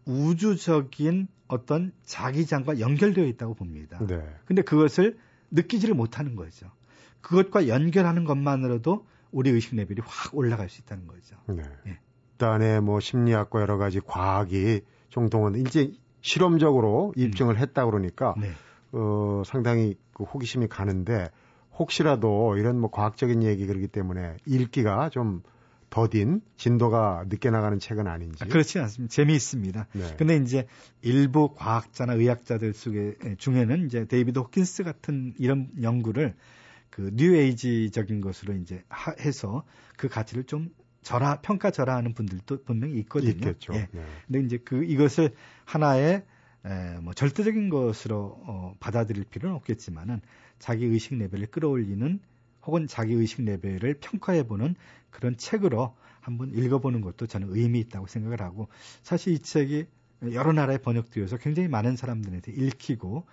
우주적인 0.05 1.27
어떤 1.47 1.93
자기장과 2.03 2.81
연결되어 2.81 3.25
있다고 3.25 3.53
봅니다. 3.53 4.05
네. 4.05 4.21
근데 4.45 4.61
그것을 4.61 5.17
느끼지를 5.51 5.95
못하는 5.95 6.35
거죠. 6.35 6.69
그것과 7.21 7.67
연결하는 7.67 8.23
것만으로도 8.23 9.05
우리 9.31 9.49
의식 9.49 9.75
레벨이 9.75 9.99
확 10.05 10.35
올라갈 10.35 10.69
수 10.69 10.81
있다는 10.81 11.07
거죠. 11.07 11.35
네. 11.47 11.63
예. 11.87 11.99
일단에 12.33 12.79
뭐 12.79 12.99
심리학과 12.99 13.61
여러 13.61 13.77
가지 13.77 13.99
과학이 13.99 14.81
총동원 15.09 15.55
이제 15.55 15.91
실험적으로 16.21 17.13
입증을 17.15 17.55
음. 17.55 17.59
했다 17.59 17.85
그러니까 17.85 18.35
네. 18.37 18.51
어 18.91 19.41
상당히 19.45 19.95
그 20.13 20.23
호기심이 20.23 20.67
가는데 20.67 21.29
혹시라도 21.77 22.57
이런 22.57 22.79
뭐 22.79 22.89
과학적인 22.91 23.43
얘기 23.43 23.65
그러기 23.65 23.87
때문에 23.87 24.37
읽기가 24.45 25.09
좀 25.09 25.41
더딘 25.89 26.41
진도가 26.57 27.25
늦게 27.27 27.49
나가는 27.49 27.79
책은 27.79 28.07
아닌지. 28.07 28.43
아, 28.43 28.47
그렇지 28.47 28.79
않습니다. 28.79 29.11
재미있습니다. 29.13 29.87
네. 29.93 30.15
근데 30.17 30.35
이제 30.35 30.67
일부 31.01 31.53
과학자나 31.55 32.13
의학자들 32.13 32.73
속에 32.73 33.15
중에는 33.37 33.85
이제 33.85 34.05
데이비드 34.05 34.39
호킨스 34.39 34.83
같은 34.83 35.33
이런 35.37 35.69
연구를 35.81 36.35
그 36.89 37.11
뉴에이지적인 37.13 38.21
것으로 38.21 38.55
이제 38.55 38.83
하, 38.89 39.13
해서 39.19 39.63
그 39.97 40.07
가치를 40.07 40.45
좀 40.45 40.69
절하 41.01 41.39
평가 41.41 41.71
절하하는 41.71 42.13
분들도 42.13 42.63
분명히 42.63 42.99
있거든요. 42.99 43.31
있겠죠. 43.31 43.73
예. 43.73 43.87
네. 43.91 44.05
근데 44.25 44.39
이제 44.41 44.57
그 44.57 44.83
이것을 44.83 45.33
하나의 45.65 46.25
에, 46.65 46.99
뭐 47.01 47.13
절대적인 47.13 47.69
것으로 47.69 48.41
어, 48.45 48.75
받아들일 48.79 49.23
필요는 49.23 49.55
없겠지만은 49.55 50.21
자기 50.59 50.85
의식 50.85 51.15
레벨을 51.15 51.47
끌어올리는 51.47 52.19
혹은 52.65 52.87
자기 52.87 53.13
의식 53.13 53.43
레벨을 53.43 53.95
평가해보는 54.01 54.75
그런 55.09 55.37
책으로 55.37 55.95
한번 56.19 56.53
읽어보는 56.53 56.99
것도 56.99 57.25
저는 57.25 57.47
의미 57.51 57.79
있다고 57.79 58.07
생각을 58.07 58.41
하고 58.41 58.67
사실 59.01 59.33
이 59.33 59.39
책이 59.39 59.85
여러 60.33 60.51
나라에 60.51 60.79
번역되어서 60.79 61.37
굉장히 61.37 61.69
많은 61.69 61.95
사람들한테 61.95 62.51
읽히고 62.51 63.25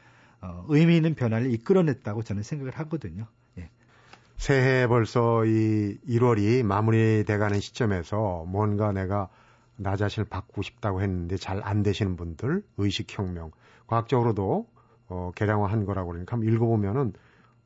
어, 0.43 0.65
의미 0.69 0.97
있는 0.97 1.15
변화를 1.15 1.53
이끌어냈다고 1.53 2.23
저는 2.23 2.43
생각을 2.43 2.73
하거든요. 2.79 3.27
새해 4.37 4.87
벌써 4.87 5.45
이 5.45 5.99
1월이 6.09 6.63
마무리돼가는 6.65 7.61
시점에서 7.61 8.45
뭔가 8.47 8.93
내가 8.93 9.29
나 9.77 9.97
자신을 9.97 10.29
바꾸고 10.29 10.63
싶다고 10.63 11.03
했는데 11.03 11.37
잘 11.37 11.63
안 11.63 11.83
되시는 11.83 12.17
분들 12.17 12.63
의식혁명 12.77 13.51
과학적으로도 13.87 14.69
어, 15.09 15.31
개량화한 15.35 15.85
거라고 15.85 16.11
그러니까 16.11 16.35
한번 16.35 16.53
읽어보면은 16.53 17.13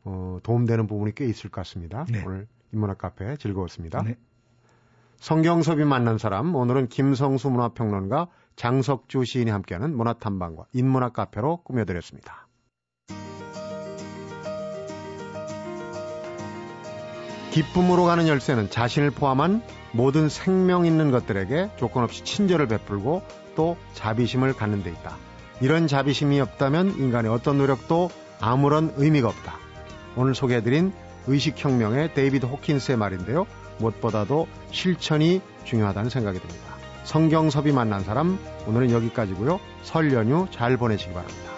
어, 0.04 0.38
도움되는 0.42 0.86
부분이 0.86 1.14
꽤 1.14 1.26
있을 1.26 1.50
것 1.50 1.60
같습니다. 1.60 2.04
네. 2.10 2.24
오늘 2.24 2.46
인문학 2.72 2.98
카페 2.98 3.36
즐거웠습니다. 3.36 4.02
네. 4.02 4.16
성경섭이 5.18 5.84
만난 5.84 6.18
사람 6.18 6.54
오늘은 6.54 6.88
김성수 6.88 7.50
문화평론가 7.50 8.28
장석주 8.56 9.24
시인이 9.24 9.50
함께하는 9.50 9.96
문화탐방과 9.96 10.66
인문학 10.72 11.12
카페로 11.12 11.62
꾸며드렸습니다. 11.62 12.47
기쁨으로 17.50 18.04
가는 18.04 18.28
열쇠는 18.28 18.70
자신을 18.70 19.10
포함한 19.10 19.62
모든 19.92 20.28
생명 20.28 20.86
있는 20.86 21.10
것들에게 21.10 21.70
조건 21.76 22.04
없이 22.04 22.22
친절을 22.24 22.68
베풀고 22.68 23.22
또 23.56 23.76
자비심을 23.94 24.52
갖는 24.54 24.82
데 24.82 24.90
있다. 24.90 25.16
이런 25.60 25.86
자비심이 25.86 26.40
없다면 26.40 26.98
인간의 26.98 27.32
어떤 27.32 27.58
노력도 27.58 28.10
아무런 28.40 28.92
의미가 28.96 29.28
없다. 29.28 29.54
오늘 30.16 30.34
소개해드린 30.34 30.92
의식혁명의 31.26 32.14
데이비드 32.14 32.46
호킨스의 32.46 32.96
말인데요. 32.96 33.46
무엇보다도 33.78 34.46
실천이 34.70 35.40
중요하다는 35.64 36.10
생각이 36.10 36.38
듭니다. 36.38 36.76
성경섭이 37.04 37.72
만난 37.72 38.04
사람, 38.04 38.38
오늘은 38.66 38.90
여기까지고요. 38.90 39.60
설 39.82 40.12
연휴 40.12 40.46
잘 40.50 40.76
보내시기 40.76 41.12
바랍니다. 41.12 41.57